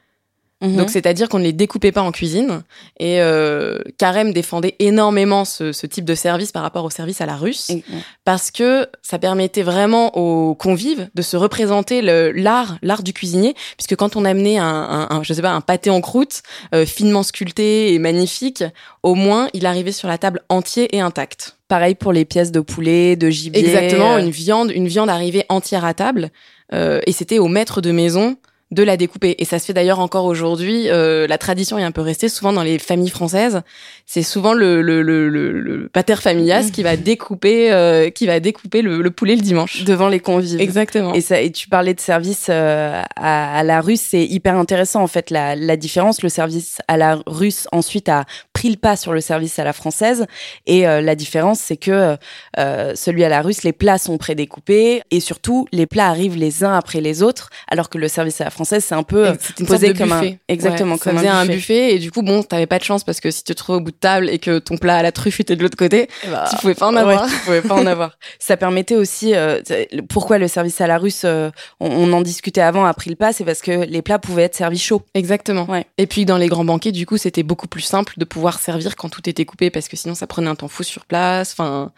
Mhm. 0.65 0.77
Donc 0.77 0.91
c'est-à-dire 0.91 1.29
qu'on 1.29 1.39
ne 1.39 1.45
les 1.45 1.53
découpait 1.53 1.93
pas 1.93 2.03
en 2.03 2.13
cuisine. 2.13 2.63
Et 2.99 3.21
euh, 3.21 3.79
Carême 3.99 4.33
défendait 4.33 4.77
énormément 4.79 5.45
ce, 5.45 5.73
ce, 5.73 5.87
type 5.87 6.05
de 6.05 6.15
service 6.15 6.53
par 6.53 6.63
rapport 6.63 6.85
au 6.85 6.91
service 6.91 7.21
à 7.21 7.27
la 7.27 7.37
russe, 7.37 7.71
parce 8.25 8.51
que 8.51 8.87
ça 9.03 9.19
permettait 9.19 9.63
vraiment 9.63 10.17
aux 10.17 10.55
convives 10.55 11.09
de 11.15 11.23
se 11.23 11.37
représenter 11.37 12.03
l'art, 12.03 12.79
l'art 12.83 13.03
du 13.03 13.13
cuisinier, 13.13 13.55
puisque 13.77 13.97
quand 13.97 14.17
on 14.17 14.25
amenait 14.25 14.59
un, 14.59 15.09
un, 15.11 15.23
je 15.23 15.33
sais 15.33 15.43
pas, 15.43 15.53
un 15.53 15.61
pâté 15.61 15.91
en 15.91 16.01
croûte 16.01 16.43
euh, 16.75 16.87
finement 16.87 17.23
sculpté 17.23 17.93
et 17.93 17.99
magnifique, 17.99 18.65
au 19.03 19.15
moins 19.15 19.49
il 19.53 19.67
arrivait 19.67 19.93
sur 19.93 20.09
la 20.09 20.19
table 20.19 20.43
entier 20.49 20.95
et 20.97 21.01
intact. 21.01 21.57
Pareil 21.69 21.95
pour 21.95 22.13
les 22.13 22.25
pièces 22.25 22.53
de 22.53 22.61
poulet, 22.61 23.17
de 23.17 23.31
gibier. 23.31 23.61
Exactement, 23.61 24.19
une 24.19 24.31
viande, 24.31 24.71
une 24.71 24.89
viande 24.89 25.11
arrivait 25.11 25.47
entière 25.49 25.85
à 25.85 25.95
table, 25.95 26.31
euh, 26.73 27.01
et 27.07 27.13
c'était 27.13 27.39
au 27.39 27.49
maître 27.49 27.81
de 27.81 27.91
maison 27.91 28.37
de 28.75 28.83
la 28.83 28.97
découper. 28.97 29.37
Et 29.39 29.45
ça 29.45 29.59
se 29.59 29.67
fait 29.67 29.73
d'ailleurs 29.73 30.01
encore 30.01 30.25
aujourd'hui. 30.25 30.89
Euh, 30.91 31.27
la 31.27 31.39
tradition 31.39 31.79
est 31.79 31.83
un 31.83 31.93
peu 31.93 32.01
restée 32.03 32.29
souvent 32.29 32.53
dans 32.53 32.63
les 32.63 32.79
familles 32.79 33.09
françaises. 33.09 33.63
C'est 34.05 34.23
souvent 34.23 34.53
le, 34.53 34.83
le, 34.83 35.01
le, 35.01 35.29
le, 35.29 35.89
pater 35.89 36.17
familias 36.17 36.71
qui 36.71 36.83
va 36.83 36.97
découper, 36.97 37.73
euh, 37.73 38.11
qui 38.11 38.27
va 38.27 38.41
découper 38.41 38.83
le, 38.83 39.11
poulet 39.11 39.37
le 39.37 39.43
dimanche 39.43 39.85
devant 39.85 40.09
les 40.09 40.21
convives. 40.21 40.61
Exactement. 40.61 41.15
Et 41.15 41.21
ça, 41.21 41.41
et 41.41 41.51
tu 41.51 41.69
parlais 41.69 41.95
de 41.95 42.01
service 42.01 42.49
euh, 42.51 43.01
à, 43.17 43.63
la 43.63 43.81
russe, 43.81 44.03
c'est 44.03 44.25
hyper 44.25 44.57
intéressant 44.57 45.03
en 45.03 45.07
fait 45.07 45.31
la, 45.31 45.57
la 45.57 45.77
différence. 45.77 46.23
Le 46.23 46.29
service 46.29 46.79
à 46.89 46.97
la 46.97 47.19
russe 47.27 47.69
ensuite 47.73 48.09
a 48.09 48.25
pris 48.53 48.71
le 48.71 48.77
pas 48.77 48.97
sur 48.97 49.13
le 49.13 49.21
service 49.21 49.59
à 49.59 49.65
la 49.65 49.73
française. 49.73 50.27
Et 50.67 50.83
la 50.83 51.15
différence, 51.15 51.61
c'est 51.61 51.77
que 51.77 52.17
celui 52.57 53.25
à 53.25 53.29
la 53.29 53.43
russe, 53.43 53.63
les 53.63 53.73
plats 53.73 53.99
sont 53.99 54.19
prédécoupés 54.19 55.03
et 55.11 55.21
surtout 55.21 55.67
les 55.73 55.87
plats 55.87 56.09
arrivent 56.09 56.37
les 56.37 56.65
uns 56.65 56.75
après 56.75 57.01
les 57.01 57.23
autres, 57.23 57.51
alors 57.69 57.89
que 57.89 57.99
le 57.99 58.09
service 58.09 58.41
à 58.41 58.45
la 58.45 58.51
française, 58.51 58.64
c'est 58.65 58.95
un 58.95 59.03
peu 59.03 59.33
posé 59.67 59.95
comme 59.95 60.11
buffet. 60.11 60.39
un 60.49 60.53
exactement 60.53 60.99
comme 60.99 61.19
un, 61.19 61.47
buffet. 61.47 61.95
et 61.95 61.99
du 61.99 62.11
coup 62.11 62.23
bon, 62.23 62.43
t'avais 62.43 62.67
pas 62.67 62.79
de 62.79 62.85
chance 62.85 63.05
parce 63.05 63.21
que 63.21 63.31
si 63.31 63.45
tu 63.45 63.55
te 63.55 63.59
trouvais 63.59 63.79
au 63.79 63.81
bout 63.81 63.91
de 63.91 63.97
table 63.97 64.29
et 64.31 64.39
que 64.39 64.59
ton 64.59 64.77
plat 64.77 64.97
à 64.97 65.03
la 65.03 65.13
truffe 65.13 65.41
était 65.41 65.57
de 65.57 65.63
l'autre 65.63 65.77
côté, 65.77 66.09
eh 66.25 66.29
bah, 66.29 66.47
tu 66.51 66.57
pouvais 66.57 66.75
pas 66.75 66.87
en 66.87 66.97
avoir. 66.97 67.29
tu 67.29 67.37
pouvais 67.45 67.63
pas 67.63 67.75
en 67.75 67.87
avoir. 67.87 68.19
Ça 68.39 68.57
permettait 68.57 68.97
aussi 68.97 69.35
euh, 69.35 69.61
pourquoi 70.09 70.39
le 70.39 70.49
service 70.49 70.81
à 70.81 70.87
la 70.87 70.99
russe 70.99 71.23
euh, 71.25 71.51
on, 71.81 72.13
en 72.13 72.21
discutait 72.21 72.61
avant 72.61 72.85
a 72.85 72.95
pris 72.95 73.11
le 73.11 73.17
pas, 73.17 73.33
c'est 73.33 73.45
parce 73.45 73.61
que 73.61 73.85
les 73.85 74.03
plats 74.03 74.19
pouvaient 74.19 74.45
être 74.45 74.57
servis 74.57 74.79
chauds. 74.79 75.03
Exactement. 75.15 75.65
Ouais. 75.69 75.87
Et 75.99 76.07
puis 76.07 76.25
dans 76.25 76.37
les 76.37 76.49
grands 76.49 76.65
banquets, 76.65 76.93
du 76.93 77.07
coup, 77.07 77.17
c'était 77.17 77.43
beaucoup 77.43 77.69
plus 77.69 77.83
simple 77.83 78.15
de 78.17 78.25
pouvoir 78.25 78.59
servir 78.59 78.97
quand 78.97 79.09
tout 79.09 79.29
était 79.29 79.45
coupé 79.45 79.71
parce 79.71 79.89
que 79.89 79.97
sinon 79.97 80.15
ça 80.15 80.27
prenait 80.27 80.49
un 80.49 80.55
temps 80.55 80.69
fou 80.69 80.83
sur 80.83 81.05
place. 81.07 81.53
Enfin, 81.53 81.93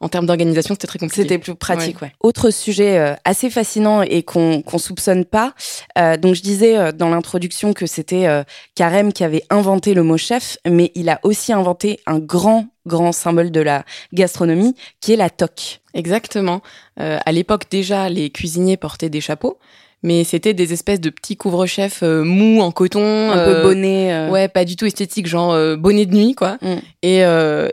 en 0.00 0.08
termes 0.08 0.24
d'organisation, 0.24 0.74
c'était 0.74 0.86
très 0.86 0.98
compliqué. 0.98 1.22
C'était 1.22 1.38
plus 1.38 1.54
pratique, 1.54 2.00
ouais. 2.00 2.12
Autre 2.20 2.50
sujet 2.50 2.98
euh, 2.98 3.14
assez 3.26 3.50
fascinant 3.50 4.00
et 4.00 4.22
qu'on 4.22 4.62
qu'on 4.62 4.78
soupçonne 4.78 5.26
pas. 5.26 5.54
Euh, 5.98 6.16
donc 6.16 6.34
je 6.34 6.42
disais 6.42 6.78
euh, 6.78 6.90
dans 6.90 7.10
l'introduction 7.10 7.74
que 7.74 7.86
c'était 7.86 8.26
euh, 8.26 8.42
Carême 8.74 9.12
qui 9.12 9.24
avait 9.24 9.44
inventé 9.50 9.92
le 9.92 10.02
mot 10.02 10.16
chef, 10.16 10.56
mais 10.66 10.90
il 10.94 11.10
a 11.10 11.20
aussi 11.22 11.52
inventé 11.52 12.00
un 12.06 12.18
grand 12.18 12.66
grand 12.86 13.12
symbole 13.12 13.50
de 13.50 13.60
la 13.60 13.84
gastronomie 14.14 14.74
qui 15.00 15.12
est 15.12 15.16
la 15.16 15.28
toque. 15.28 15.80
Exactement. 15.92 16.62
à 16.96 17.32
l'époque 17.32 17.64
déjà, 17.70 18.08
les 18.08 18.30
cuisiniers 18.30 18.76
portaient 18.76 19.10
des 19.10 19.20
chapeaux 19.20 19.58
mais 20.02 20.24
c'était 20.24 20.54
des 20.54 20.72
espèces 20.72 21.00
de 21.00 21.10
petits 21.10 21.36
couvre-chefs 21.36 22.02
euh, 22.02 22.22
mous 22.24 22.60
en 22.60 22.70
coton, 22.70 23.30
un 23.30 23.44
peu 23.44 23.62
bonnet. 23.62 24.28
Ouais, 24.30 24.48
pas 24.48 24.64
du 24.64 24.76
tout 24.76 24.86
esthétique, 24.86 25.26
genre 25.26 25.56
bonnet 25.76 26.06
de 26.06 26.14
nuit 26.14 26.34
quoi. 26.34 26.58
Mm. 26.62 26.76
Et, 27.02 27.22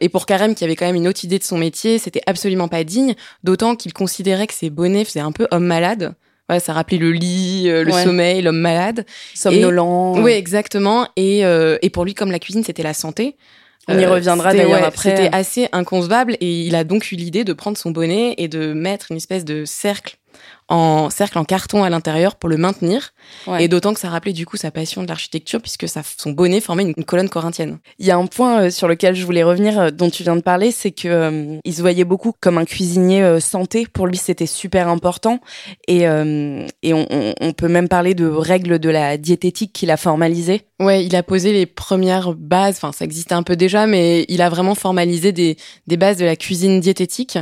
et 0.02 0.10
pour 0.10 0.26
Carême 0.26 0.56
qui 0.56 0.64
avait 0.64 0.76
quand 0.76 0.86
même 0.86 0.96
une 0.96 1.08
autre 1.08 1.24
idée 1.24 1.40
de 1.40 1.44
son 1.44 1.58
métier, 1.58 2.00
c'était 2.00 2.22
absolument 2.26 2.68
pas 2.68 2.84
digne, 2.84 3.16
d'autant 3.44 3.76
qu'il 3.76 3.94
considérait 3.94 4.48
que 4.48 4.54
ses 4.54 4.70
bonnets 4.70 5.06
faisaient 5.06 5.20
un 5.20 5.32
peu 5.32 5.48
homme 5.52 5.66
malade. 5.66 6.14
Ouais, 6.50 6.60
ça 6.62 6.72
rappelait 6.72 6.98
le 6.98 7.12
lit, 7.12 7.66
le 7.66 7.92
sommeil, 7.92 8.42
l'homme 8.42 8.60
malade. 8.60 9.06
Somnolent. 9.34 10.22
Oui, 10.22 10.32
exactement. 10.32 11.08
Et, 11.16 11.42
et 11.42 11.90
pour 11.90 12.06
lui, 12.06 12.14
comme 12.14 12.32
la 12.32 12.40
cuisine, 12.40 12.64
c'était 12.64 12.84
la 12.84 12.94
santé, 12.94 13.36
on 13.88 13.98
y 13.98 14.04
euh, 14.04 14.12
reviendra 14.12 14.54
d'ailleurs 14.54 14.84
après. 14.84 15.16
C'était 15.16 15.30
assez 15.32 15.70
inconcevable 15.72 16.36
et 16.42 16.62
il 16.64 16.76
a 16.76 16.84
donc 16.84 17.12
eu 17.12 17.16
l'idée 17.16 17.44
de 17.44 17.54
prendre 17.54 17.78
son 17.78 17.92
bonnet 17.92 18.36
et 18.38 18.48
de 18.48 18.74
mettre 18.74 19.08
une 19.12 19.18
espèce 19.18 19.46
de 19.46 19.64
cercle 19.66 20.17
en 20.70 21.10
cercle 21.10 21.38
en 21.38 21.46
carton 21.46 21.84
à 21.84 21.90
l'intérieur 21.90 22.36
pour 22.36 22.50
le 22.50 22.58
maintenir. 22.58 23.14
Et 23.60 23.68
d'autant 23.68 23.94
que 23.94 24.00
ça 24.00 24.10
rappelait 24.10 24.34
du 24.34 24.46
coup 24.46 24.58
sa 24.58 24.72
passion 24.72 25.04
de 25.04 25.08
l'architecture 25.08 25.62
puisque 25.62 25.88
ça, 25.88 26.02
son 26.18 26.32
bonnet 26.32 26.60
formait 26.60 26.84
une, 26.84 27.06
colonne 27.06 27.30
corinthienne. 27.30 27.80
Il 28.00 28.06
y 28.06 28.12
a 28.12 28.18
un 28.18 28.26
point 28.26 28.64
euh, 28.64 28.70
sur 28.70 28.88
lequel 28.88 29.16
je 29.16 29.26
voulais 29.26 29.44
revenir 29.44 29.80
euh, 29.80 29.92
dont 29.92 30.10
tu 30.10 30.24
viens 30.24 30.36
de 30.36 30.42
parler, 30.42 30.72
c'est 30.72 30.92
que 30.92 31.08
euh, 31.08 31.58
il 31.64 31.74
se 31.74 31.82
voyait 31.82 32.04
beaucoup 32.04 32.34
comme 32.40 32.58
un 32.58 32.66
cuisinier 32.66 33.40
santé. 33.40 33.88
Pour 33.92 34.08
lui, 34.08 34.18
c'était 34.18 34.46
super 34.46 34.90
important. 34.90 35.40
Et, 35.88 36.02
et 36.02 36.94
on, 36.94 37.08
on, 37.40 37.54
peut 37.54 37.68
même 37.68 37.88
parler 37.88 38.14
de 38.14 38.28
règles 38.28 38.80
de 38.80 38.90
la 38.90 39.18
diététique 39.18 39.74
qu'il 39.74 39.92
a 39.92 39.98
formalisées. 39.98 40.64
Ouais, 40.80 41.06
il 41.06 41.16
a 41.16 41.24
posé 41.24 41.54
les 41.54 41.66
premières 41.66 42.34
bases. 42.34 42.76
Enfin, 42.78 42.92
ça 42.92 43.06
existait 43.06 43.34
un 43.34 43.44
peu 43.44 43.56
déjà, 43.56 43.88
mais 43.88 44.26
il 44.28 44.42
a 44.42 44.50
vraiment 44.50 44.76
formalisé 44.76 45.32
des, 45.32 45.58
des 45.88 45.98
bases 45.98 46.18
de 46.18 46.26
la 46.26 46.36
cuisine 46.36 46.80
diététique. 46.80 47.38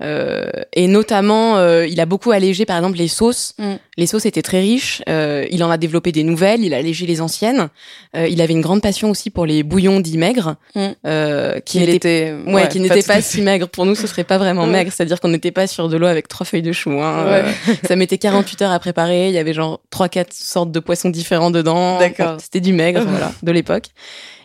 Euh, 0.00 0.50
et 0.72 0.86
notamment, 0.86 1.56
euh, 1.56 1.86
il 1.86 2.00
a 2.00 2.06
beaucoup 2.06 2.30
allégé, 2.30 2.64
par 2.64 2.76
exemple, 2.76 2.98
les 2.98 3.08
sauces. 3.08 3.54
Mm. 3.58 3.74
Les 3.96 4.06
sauces 4.06 4.26
étaient 4.26 4.42
très 4.42 4.60
riches. 4.60 5.02
Euh, 5.08 5.46
il 5.50 5.64
en 5.64 5.70
a 5.70 5.76
développé 5.76 6.12
des 6.12 6.22
nouvelles. 6.22 6.64
Il 6.64 6.72
a 6.74 6.76
allégé 6.76 7.06
les 7.06 7.20
anciennes. 7.20 7.68
il 8.14 8.40
avait 8.40 8.52
une 8.52 8.60
grande 8.60 8.82
passion 8.82 9.10
aussi 9.10 9.30
pour 9.30 9.46
les 9.46 9.62
bouillons 9.62 10.00
dits 10.00 10.18
maigres, 10.18 10.56
mm. 10.74 11.60
qui 11.64 11.78
n'étaient 11.80 12.34
ouais, 12.46 12.68
qui 12.68 12.80
n'étaient 12.80 13.02
pas, 13.02 13.20
si 13.20 13.42
maigres. 13.42 13.68
Pour 13.68 13.86
nous, 13.86 13.94
ce 13.94 14.06
serait 14.06 14.24
pas 14.24 14.38
vraiment 14.38 14.66
maigre. 14.66 14.92
C'est-à-dire 14.94 15.20
qu'on 15.20 15.28
n'était 15.28 15.50
pas 15.50 15.66
sur 15.66 15.88
de 15.88 15.96
l'eau 15.96 16.06
avec 16.06 16.28
trois 16.28 16.46
feuilles 16.46 16.62
de 16.62 16.72
chou. 16.72 16.90
Hein. 16.90 17.44
ça 17.84 17.96
mettait 17.96 18.18
48 18.18 18.62
heures 18.62 18.72
à 18.72 18.78
préparer. 18.78 19.28
Il 19.28 19.34
y 19.34 19.38
avait 19.38 19.54
genre 19.54 19.80
trois, 19.90 20.08
quatre 20.08 20.32
sortes 20.32 20.70
de 20.70 20.80
poissons 20.80 21.10
différents 21.10 21.50
dedans. 21.50 21.98
D'accord. 21.98 22.36
C'était 22.40 22.60
du 22.60 22.72
maigre, 22.72 23.04
voilà, 23.06 23.32
de 23.42 23.52
l'époque. 23.52 23.86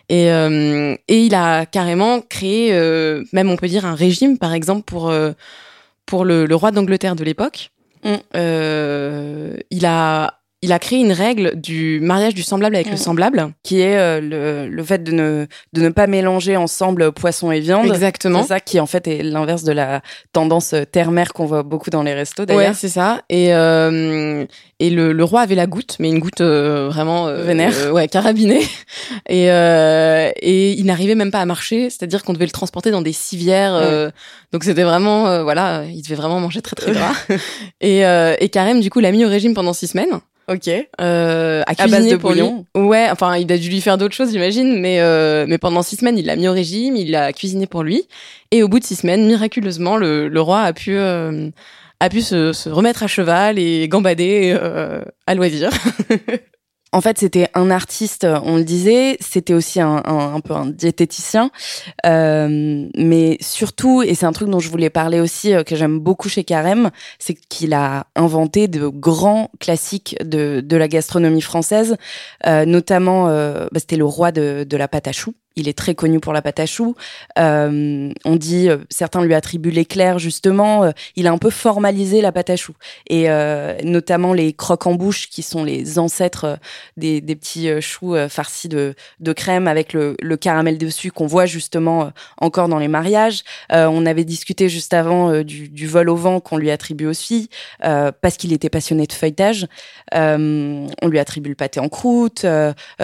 Et, 0.08 0.30
euh, 0.30 0.96
et 1.08 1.24
il 1.24 1.34
a 1.34 1.66
carrément 1.66 2.20
créé, 2.20 2.72
euh, 2.72 3.24
même 3.32 3.50
on 3.50 3.56
peut 3.56 3.68
dire, 3.68 3.86
un 3.86 3.94
régime, 3.94 4.38
par 4.38 4.52
exemple, 4.52 4.82
pour, 4.82 5.08
euh, 5.08 5.32
pour 6.06 6.24
le, 6.24 6.46
le 6.46 6.54
roi 6.54 6.70
d'Angleterre 6.70 7.16
de 7.16 7.24
l'époque. 7.24 7.70
Mm. 8.04 8.16
il 9.70 9.86
a 9.86 10.40
il 10.64 10.72
a 10.72 10.78
créé 10.78 10.98
une 10.98 11.12
règle 11.12 11.60
du 11.60 12.00
mariage 12.00 12.34
du 12.34 12.42
semblable 12.42 12.74
avec 12.74 12.90
le 12.90 12.96
semblable. 12.96 13.52
Qui 13.62 13.82
est 13.82 13.98
euh, 13.98 14.20
le, 14.20 14.68
le, 14.68 14.82
fait 14.82 15.04
de 15.04 15.12
ne, 15.12 15.46
de 15.74 15.82
ne 15.82 15.90
pas 15.90 16.06
mélanger 16.06 16.56
ensemble 16.56 17.12
poisson 17.12 17.52
et 17.52 17.60
viande. 17.60 17.86
Exactement. 17.86 18.40
C'est 18.42 18.48
ça 18.48 18.60
qui, 18.60 18.80
en 18.80 18.86
fait, 18.86 19.06
est 19.06 19.22
l'inverse 19.22 19.62
de 19.62 19.72
la 19.72 20.00
tendance 20.32 20.74
terre-mer 20.90 21.34
qu'on 21.34 21.44
voit 21.44 21.62
beaucoup 21.62 21.90
dans 21.90 22.02
les 22.02 22.14
restos, 22.14 22.46
d'ailleurs. 22.46 22.70
Ouais, 22.70 22.74
c'est 22.74 22.88
ça. 22.88 23.20
Et, 23.28 23.54
euh, 23.54 24.46
et 24.80 24.88
le, 24.88 25.12
le, 25.12 25.24
roi 25.24 25.42
avait 25.42 25.54
la 25.54 25.66
goutte, 25.66 25.96
mais 25.98 26.08
une 26.08 26.18
goutte 26.18 26.40
euh, 26.40 26.88
vraiment... 26.88 27.26
Vénère. 27.26 27.92
ouais, 27.92 28.08
carabinée. 28.08 28.62
Et, 29.28 29.46
et 29.46 30.72
il 30.72 30.84
n'arrivait 30.86 31.14
même 31.14 31.30
pas 31.30 31.40
à 31.40 31.46
marcher, 31.46 31.90
c'est-à-dire 31.90 32.22
qu'on 32.24 32.32
devait 32.32 32.44
le 32.44 32.50
transporter 32.50 32.90
dans 32.90 33.02
des 33.02 33.12
civières. 33.12 34.12
donc 34.52 34.64
c'était 34.64 34.82
vraiment... 34.82 35.42
voilà, 35.42 35.84
il 35.88 36.02
devait 36.02 36.14
vraiment 36.14 36.40
manger 36.40 36.62
très 36.62 36.76
très 36.76 36.92
gras. 36.92 37.14
et, 37.80 38.00
et 38.00 38.48
Karim, 38.48 38.80
du 38.80 38.90
coup, 38.90 39.00
l'a 39.00 39.12
mis 39.12 39.24
au 39.24 39.28
régime 39.28 39.54
pendant 39.54 39.72
six 39.72 39.88
semaines. 39.88 40.20
Ok. 40.48 40.68
Euh, 41.00 41.62
à, 41.66 41.86
base 41.86 42.08
de 42.08 42.16
bouillon. 42.16 42.66
Ouais, 42.74 43.08
enfin, 43.10 43.36
il 43.36 43.50
a 43.50 43.56
dû 43.56 43.70
lui 43.70 43.80
faire 43.80 43.96
d'autres 43.96 44.14
choses, 44.14 44.30
j'imagine, 44.30 44.78
mais 44.78 45.00
euh, 45.00 45.46
mais 45.48 45.58
pendant 45.58 45.82
six 45.82 45.96
semaines, 45.96 46.18
il 46.18 46.26
l'a 46.26 46.36
mis 46.36 46.48
au 46.48 46.52
régime, 46.52 46.96
il 46.96 47.10
l'a 47.10 47.32
cuisiné 47.32 47.66
pour 47.66 47.82
lui, 47.82 48.06
et 48.50 48.62
au 48.62 48.68
bout 48.68 48.78
de 48.78 48.84
six 48.84 48.96
semaines, 48.96 49.26
miraculeusement, 49.26 49.96
le, 49.96 50.28
le 50.28 50.40
roi 50.40 50.60
a 50.60 50.72
pu 50.72 50.96
euh, 50.96 51.48
a 52.00 52.08
pu 52.10 52.20
se, 52.20 52.52
se, 52.52 52.68
remettre 52.68 53.02
à 53.02 53.06
cheval 53.06 53.58
et 53.58 53.88
gambader 53.88 54.56
euh, 54.60 55.02
à 55.26 55.34
loisir. 55.34 55.70
En 56.94 57.00
fait, 57.00 57.18
c'était 57.18 57.48
un 57.54 57.72
artiste, 57.72 58.24
on 58.44 58.56
le 58.56 58.62
disait, 58.62 59.16
c'était 59.18 59.52
aussi 59.52 59.80
un, 59.80 60.00
un, 60.04 60.34
un, 60.36 60.38
peu 60.38 60.54
un 60.54 60.66
diététicien, 60.66 61.50
euh, 62.06 62.88
mais 62.96 63.36
surtout, 63.40 64.02
et 64.02 64.14
c'est 64.14 64.26
un 64.26 64.32
truc 64.32 64.48
dont 64.48 64.60
je 64.60 64.68
voulais 64.68 64.90
parler 64.90 65.18
aussi, 65.18 65.52
euh, 65.52 65.64
que 65.64 65.74
j'aime 65.74 65.98
beaucoup 65.98 66.28
chez 66.28 66.44
Carême, 66.44 66.92
c'est 67.18 67.34
qu'il 67.34 67.74
a 67.74 68.06
inventé 68.14 68.68
de 68.68 68.86
grands 68.86 69.50
classiques 69.58 70.14
de, 70.24 70.60
de 70.64 70.76
la 70.76 70.86
gastronomie 70.86 71.42
française, 71.42 71.96
euh, 72.46 72.64
notamment, 72.64 73.26
euh, 73.26 73.66
bah, 73.72 73.80
c'était 73.80 73.96
le 73.96 74.04
roi 74.04 74.30
de, 74.30 74.62
de 74.62 74.76
la 74.76 74.86
pâte 74.86 75.08
à 75.08 75.12
choux 75.12 75.34
il 75.56 75.68
est 75.68 75.76
très 75.76 75.94
connu 75.94 76.20
pour 76.20 76.32
la 76.32 76.42
pâte 76.42 76.60
à 76.60 76.66
choux. 76.66 76.94
Euh, 77.38 78.12
on 78.24 78.36
dit, 78.36 78.68
euh, 78.68 78.78
certains 78.90 79.22
lui 79.22 79.34
attribuent 79.34 79.70
l'éclair 79.70 80.18
justement. 80.18 80.84
Euh, 80.84 80.90
il 81.16 81.26
a 81.26 81.32
un 81.32 81.38
peu 81.38 81.50
formalisé 81.50 82.20
la 82.20 82.32
pâte 82.32 82.50
à 82.50 82.56
choux 82.56 82.74
et 83.08 83.28
notamment 83.84 84.32
les 84.32 84.52
croques 84.52 84.86
en 84.86 84.94
bouche 84.94 85.28
qui 85.28 85.42
sont 85.42 85.64
les 85.64 85.98
ancêtres 85.98 86.58
des, 86.96 87.20
des 87.20 87.36
petits 87.36 87.80
choux 87.80 88.14
farcis 88.28 88.68
de, 88.68 88.94
de 89.20 89.32
crème 89.32 89.68
avec 89.68 89.92
le, 89.92 90.16
le 90.20 90.36
caramel 90.36 90.78
dessus 90.78 91.10
qu'on 91.10 91.26
voit 91.26 91.46
justement 91.46 92.10
encore 92.40 92.68
dans 92.68 92.78
les 92.78 92.88
mariages. 92.88 93.42
on 93.70 94.06
avait 94.06 94.24
discuté 94.24 94.68
juste 94.68 94.94
avant 94.94 95.42
du, 95.42 95.68
du, 95.68 95.86
vol 95.86 96.08
au 96.08 96.16
vent 96.16 96.40
qu'on 96.40 96.56
lui 96.56 96.70
attribue 96.70 97.06
aussi 97.06 97.50
parce 97.80 98.36
qu'il 98.36 98.52
était 98.52 98.70
passionné 98.70 99.06
de 99.06 99.12
feuilletage. 99.12 99.66
on 100.12 101.08
lui 101.08 101.18
attribue 101.18 101.50
le 101.50 101.56
pâté 101.56 101.80
en 101.80 101.88
croûte. 101.88 102.46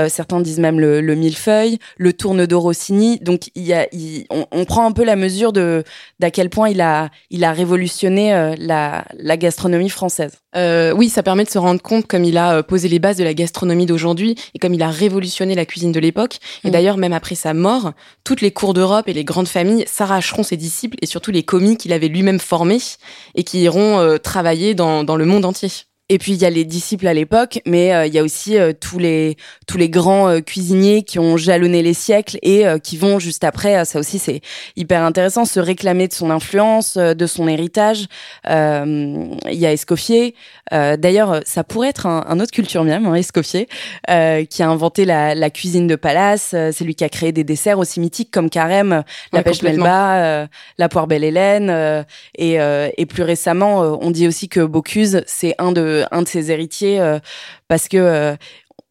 certains 0.08 0.40
disent 0.40 0.60
même 0.60 0.80
le, 0.80 1.00
le 1.00 1.14
millefeuille, 1.14 1.78
le 1.96 2.12
tourne 2.12 2.39
de 2.46 2.54
Rossini. 2.54 3.18
Donc 3.20 3.50
il 3.54 3.62
y 3.62 3.72
a, 3.72 3.86
on, 4.30 4.64
prend 4.64 4.86
un 4.86 4.92
peu 4.92 5.04
la 5.04 5.16
mesure 5.16 5.52
de 5.52 5.84
d'à 6.18 6.30
quel 6.30 6.50
point 6.50 6.68
il 6.68 6.80
a, 6.80 7.10
il 7.30 7.44
a 7.44 7.52
révolutionné 7.52 8.34
euh, 8.34 8.54
la, 8.58 9.04
la, 9.18 9.36
gastronomie 9.36 9.88
française. 9.88 10.38
Euh, 10.56 10.92
oui, 10.92 11.08
ça 11.08 11.22
permet 11.22 11.44
de 11.44 11.50
se 11.50 11.58
rendre 11.58 11.80
compte 11.80 12.06
comme 12.06 12.24
il 12.24 12.36
a 12.36 12.56
euh, 12.56 12.62
posé 12.62 12.88
les 12.88 12.98
bases 12.98 13.16
de 13.16 13.24
la 13.24 13.34
gastronomie 13.34 13.86
d'aujourd'hui 13.86 14.36
et 14.54 14.58
comme 14.58 14.74
il 14.74 14.82
a 14.82 14.90
révolutionné 14.90 15.54
la 15.54 15.66
cuisine 15.66 15.92
de 15.92 16.00
l'époque. 16.00 16.38
Et 16.64 16.68
mm. 16.68 16.70
d'ailleurs, 16.72 16.96
même 16.96 17.12
après 17.12 17.34
sa 17.34 17.54
mort, 17.54 17.92
toutes 18.24 18.40
les 18.40 18.50
cours 18.50 18.74
d'Europe 18.74 19.08
et 19.08 19.12
les 19.12 19.24
grandes 19.24 19.48
familles 19.48 19.84
s'arracheront 19.86 20.42
ses 20.42 20.56
disciples 20.56 20.96
et 21.02 21.06
surtout 21.06 21.30
les 21.30 21.42
commis 21.42 21.76
qu'il 21.76 21.92
avait 21.92 22.08
lui-même 22.08 22.40
formés 22.40 22.78
et 23.34 23.44
qui 23.44 23.62
iront 23.62 24.18
travailler 24.22 24.74
dans, 24.74 25.04
dans 25.04 25.16
le 25.16 25.24
monde 25.24 25.44
entier. 25.44 25.70
Et 26.12 26.18
puis 26.18 26.32
il 26.32 26.42
y 26.42 26.44
a 26.44 26.50
les 26.50 26.64
disciples 26.64 27.06
à 27.06 27.14
l'époque, 27.14 27.60
mais 27.66 27.94
euh, 27.94 28.04
il 28.04 28.12
y 28.12 28.18
a 28.18 28.24
aussi 28.24 28.58
euh, 28.58 28.72
tous 28.78 28.98
les 28.98 29.36
tous 29.68 29.78
les 29.78 29.88
grands 29.88 30.28
euh, 30.28 30.40
cuisiniers 30.40 31.04
qui 31.04 31.20
ont 31.20 31.36
jalonné 31.36 31.84
les 31.84 31.94
siècles 31.94 32.36
et 32.42 32.64
qui 32.82 32.96
vont 32.96 33.20
juste 33.20 33.44
après. 33.44 33.84
ça 33.84 34.00
aussi 34.00 34.18
c'est 34.18 34.40
hyper 34.74 35.04
intéressant, 35.04 35.44
se 35.44 35.60
réclamer 35.60 36.08
de 36.08 36.12
son 36.12 36.30
influence, 36.30 36.96
de 36.96 37.26
son 37.26 37.46
héritage. 37.46 38.06
Il 38.44 39.38
y 39.52 39.66
a 39.66 39.72
Escoffier. 39.72 40.34
D'ailleurs, 40.72 41.40
ça 41.44 41.62
pourrait 41.62 41.90
être 41.90 42.06
un, 42.06 42.24
un 42.28 42.40
autre 42.40 42.50
culture 42.50 42.82
miam, 42.82 43.06
hein, 43.06 43.14
Escoffier, 43.14 43.68
qui 44.06 44.62
a 44.62 44.68
inventé 44.68 45.04
la, 45.04 45.36
la 45.36 45.50
cuisine 45.50 45.86
de 45.86 45.94
palace. 45.94 46.48
c'est 46.50 46.82
lui 46.82 46.96
qui 46.96 47.04
a 47.04 47.08
créé 47.08 47.30
des 47.30 47.44
desserts 47.44 47.78
aussi 47.78 48.00
mythiques 48.00 48.32
comme 48.32 48.50
carême, 48.50 49.04
la 49.32 49.42
pêche 49.42 49.62
melba, 49.62 50.48
la 50.78 50.88
poire 50.88 51.06
belle 51.06 51.24
Hélène, 51.24 52.04
et, 52.36 52.54
et 52.54 53.06
plus 53.06 53.22
récemment, 53.22 53.98
on 54.00 54.10
dit 54.10 54.26
aussi 54.26 54.48
que 54.48 54.60
Bocuse, 54.60 55.22
c'est 55.26 55.54
un 55.58 55.72
de 55.72 55.99
un 56.10 56.22
de 56.22 56.28
ses 56.28 56.50
héritiers 56.50 57.00
euh, 57.00 57.18
parce 57.68 57.88
que 57.88 57.96
euh, 57.96 58.36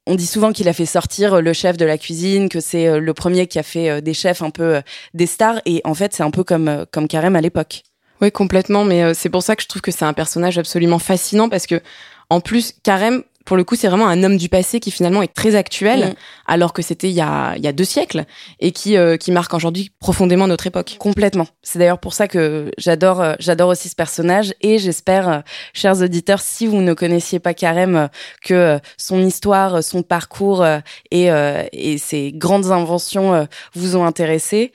on 0.05 0.15
dit 0.15 0.25
souvent 0.25 0.51
qu'il 0.51 0.67
a 0.67 0.73
fait 0.73 0.85
sortir 0.85 1.41
le 1.41 1.53
chef 1.53 1.77
de 1.77 1.85
la 1.85 1.97
cuisine, 1.97 2.49
que 2.49 2.59
c'est 2.59 2.87
euh, 2.87 2.99
le 2.99 3.13
premier 3.13 3.47
qui 3.47 3.59
a 3.59 3.63
fait 3.63 4.01
des 4.01 4.13
chefs 4.13 4.41
un 4.41 4.49
peu 4.49 4.81
des 5.13 5.25
stars. 5.25 5.61
Et 5.65 5.81
en 5.83 5.93
fait, 5.93 6.13
c'est 6.13 6.23
un 6.23 6.31
peu 6.31 6.43
comme, 6.43 6.85
comme 6.91 7.07
Carême 7.07 7.35
à 7.35 7.41
l'époque. 7.41 7.83
Oui, 8.21 8.31
complètement. 8.31 8.83
Mais 8.83 9.13
c'est 9.13 9.29
pour 9.29 9.43
ça 9.43 9.55
que 9.55 9.61
je 9.61 9.67
trouve 9.67 9.81
que 9.81 9.91
c'est 9.91 10.05
un 10.05 10.13
personnage 10.13 10.57
absolument 10.57 10.99
fascinant 10.99 11.47
parce 11.47 11.67
que, 11.67 11.81
en 12.29 12.41
plus, 12.41 12.73
Carême, 12.83 13.23
pour 13.49 13.57
le 13.57 13.63
coup, 13.63 13.75
c'est 13.75 13.87
vraiment 13.87 14.07
un 14.07 14.21
homme 14.21 14.37
du 14.37 14.47
passé 14.47 14.79
qui 14.79 14.91
finalement 14.91 15.23
est 15.23 15.33
très 15.33 15.55
actuel, 15.55 16.09
mm. 16.09 16.13
alors 16.45 16.71
que 16.71 16.83
c'était 16.83 17.09
il 17.09 17.15
y 17.15 17.21
a, 17.21 17.55
il 17.57 17.63
y 17.63 17.67
a 17.67 17.71
deux 17.71 17.83
siècles, 17.83 18.25
et 18.59 18.71
qui, 18.71 18.95
euh, 18.95 19.17
qui 19.17 19.31
marque 19.31 19.55
aujourd'hui 19.55 19.89
profondément 19.99 20.45
notre 20.45 20.67
époque. 20.67 20.97
Complètement. 20.99 21.47
C'est 21.63 21.79
d'ailleurs 21.79 21.97
pour 21.97 22.13
ça 22.13 22.27
que 22.27 22.69
j'adore, 22.77 23.21
euh, 23.21 23.33
j'adore 23.39 23.69
aussi 23.69 23.89
ce 23.89 23.95
personnage, 23.95 24.53
et 24.61 24.77
j'espère, 24.77 25.27
euh, 25.27 25.39
chers 25.73 25.99
auditeurs, 25.99 26.41
si 26.41 26.67
vous 26.67 26.79
ne 26.81 26.93
connaissiez 26.93 27.39
pas 27.39 27.55
Carême, 27.55 28.09
que 28.43 28.79
son 28.97 29.19
histoire, 29.25 29.83
son 29.83 30.03
parcours 30.03 30.63
et, 31.09 31.29
et 31.73 31.97
ses 31.97 32.31
grandes 32.31 32.67
inventions 32.67 33.47
vous 33.73 33.95
ont 33.95 34.05
intéressé. 34.05 34.71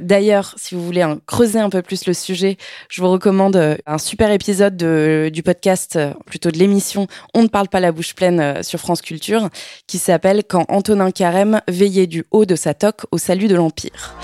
d'ailleurs, 0.00 0.54
si 0.56 0.76
vous 0.76 0.84
voulez 0.84 1.04
creuser 1.26 1.58
un 1.58 1.70
peu 1.70 1.82
plus 1.82 2.06
le 2.06 2.14
sujet, 2.14 2.56
je 2.88 3.02
vous 3.02 3.10
recommande 3.10 3.78
un 3.84 3.98
super 3.98 4.30
épisode 4.30 4.76
de, 4.76 5.28
du 5.32 5.42
podcast, 5.42 5.98
plutôt 6.26 6.52
de 6.52 6.58
l'émission 6.58 7.08
On 7.34 7.42
ne 7.42 7.48
parle 7.48 7.68
pas 7.68 7.80
la 7.80 7.90
bouche 7.90 8.11
pleine 8.14 8.62
sur 8.62 8.78
France 8.78 9.02
Culture 9.02 9.48
qui 9.86 9.98
s'appelle 9.98 10.42
Quand 10.48 10.64
Antonin 10.68 11.10
Carême 11.10 11.60
veillait 11.68 12.06
du 12.06 12.24
haut 12.30 12.44
de 12.44 12.54
sa 12.54 12.74
toque 12.74 13.02
au 13.10 13.18
salut 13.18 13.48
de 13.48 13.54
l'Empire. 13.54 14.14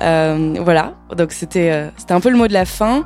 voilà, 0.00 0.94
donc 1.16 1.32
c'était 1.32 1.90
c'était 1.96 2.12
un 2.12 2.20
peu 2.20 2.30
le 2.30 2.36
mot 2.36 2.48
de 2.48 2.52
la 2.52 2.64
fin. 2.64 3.04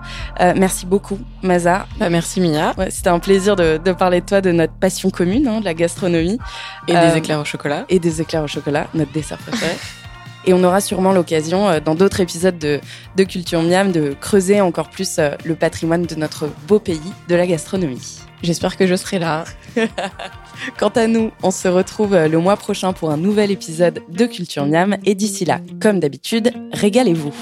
merci 0.57 0.87
beaucoup, 0.87 1.19
Maza. 1.43 1.87
Bah, 1.99 2.11
merci, 2.11 2.41
Mia. 2.41 2.75
Ouais, 2.77 2.91
c'était 2.91 3.11
un 3.11 3.19
plaisir 3.19 3.57
de, 3.57 3.79
de, 3.79 3.93
parler 3.93 4.21
de 4.21 4.27
toi, 4.27 4.41
de 4.41 4.53
notre 4.53 4.75
passion 4.75 5.11
commune, 5.11 5.47
hein, 5.49 5.61
de 5.61 5.65
la 5.65 5.75
gastronomie. 5.75 6.39
Et 6.89 6.95
des 6.95 7.17
éclairs 7.17 7.41
au 7.41 7.45
chocolat. 7.45 7.85
Et 7.89 7.99
des 7.99 8.21
éclairs 8.21 8.45
au 8.45 8.49
chocolat, 8.49 8.87
notre 8.95 9.13
dessert 9.13 9.39
préféré. 9.39 9.77
Et 10.47 10.55
on 10.55 10.65
aura 10.65 10.81
sûrement 10.81 11.13
l'occasion, 11.13 11.69
euh, 11.69 11.81
dans 11.81 11.95
d'autres 11.95 12.21
épisodes 12.21 12.59
de, 12.59 12.81
de, 13.17 13.25
Culture 13.25 13.63
Miam, 13.63 13.93
de 13.93 14.15
creuser 14.19 14.61
encore 14.61 14.89
plus 14.89 15.19
euh, 15.19 15.33
le 15.45 15.55
patrimoine 15.55 16.05
de 16.05 16.15
notre 16.15 16.49
beau 16.67 16.79
pays 16.79 17.01
de 17.29 17.35
la 17.35 17.47
gastronomie. 17.47 18.21
J'espère 18.43 18.77
que 18.77 18.87
je 18.87 18.95
serai 18.95 19.19
là. 19.19 19.45
Quant 20.79 20.89
à 20.89 21.07
nous, 21.07 21.31
on 21.43 21.51
se 21.51 21.69
retrouve 21.69 22.15
euh, 22.15 22.29
le 22.29 22.39
mois 22.39 22.57
prochain 22.57 22.93
pour 22.93 23.11
un 23.11 23.19
nouvel 23.19 23.51
épisode 23.51 24.03
de 24.09 24.27
Culture 24.27 24.67
Miam. 24.67 24.97
Et 25.05 25.15
d'ici 25.15 25.45
là, 25.45 25.61
comme 25.81 26.01
d'habitude, 26.01 26.53
régalez-vous. 26.73 27.35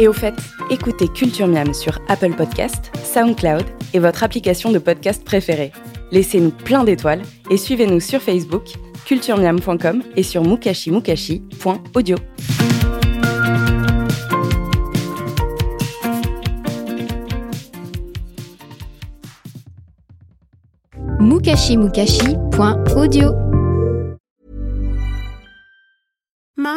Et 0.00 0.08
au 0.08 0.12
fait, 0.12 0.34
écoutez 0.70 1.06
Culture 1.06 1.46
Miam 1.46 1.72
sur 1.72 2.00
Apple 2.08 2.34
Podcast, 2.34 2.90
SoundCloud 3.04 3.64
et 3.92 4.00
votre 4.00 4.24
application 4.24 4.72
de 4.72 4.80
podcast 4.80 5.22
préférée. 5.24 5.70
Laissez-nous 6.10 6.50
plein 6.50 6.82
d'étoiles 6.82 7.22
et 7.48 7.56
suivez-nous 7.56 8.00
sur 8.00 8.20
Facebook 8.20 8.74
culturemiam.com 9.06 10.02
et 10.16 10.22
sur 10.22 10.42
mukashimukashi.audio. 10.42 12.16
mukashimukashi.audio 21.20 23.53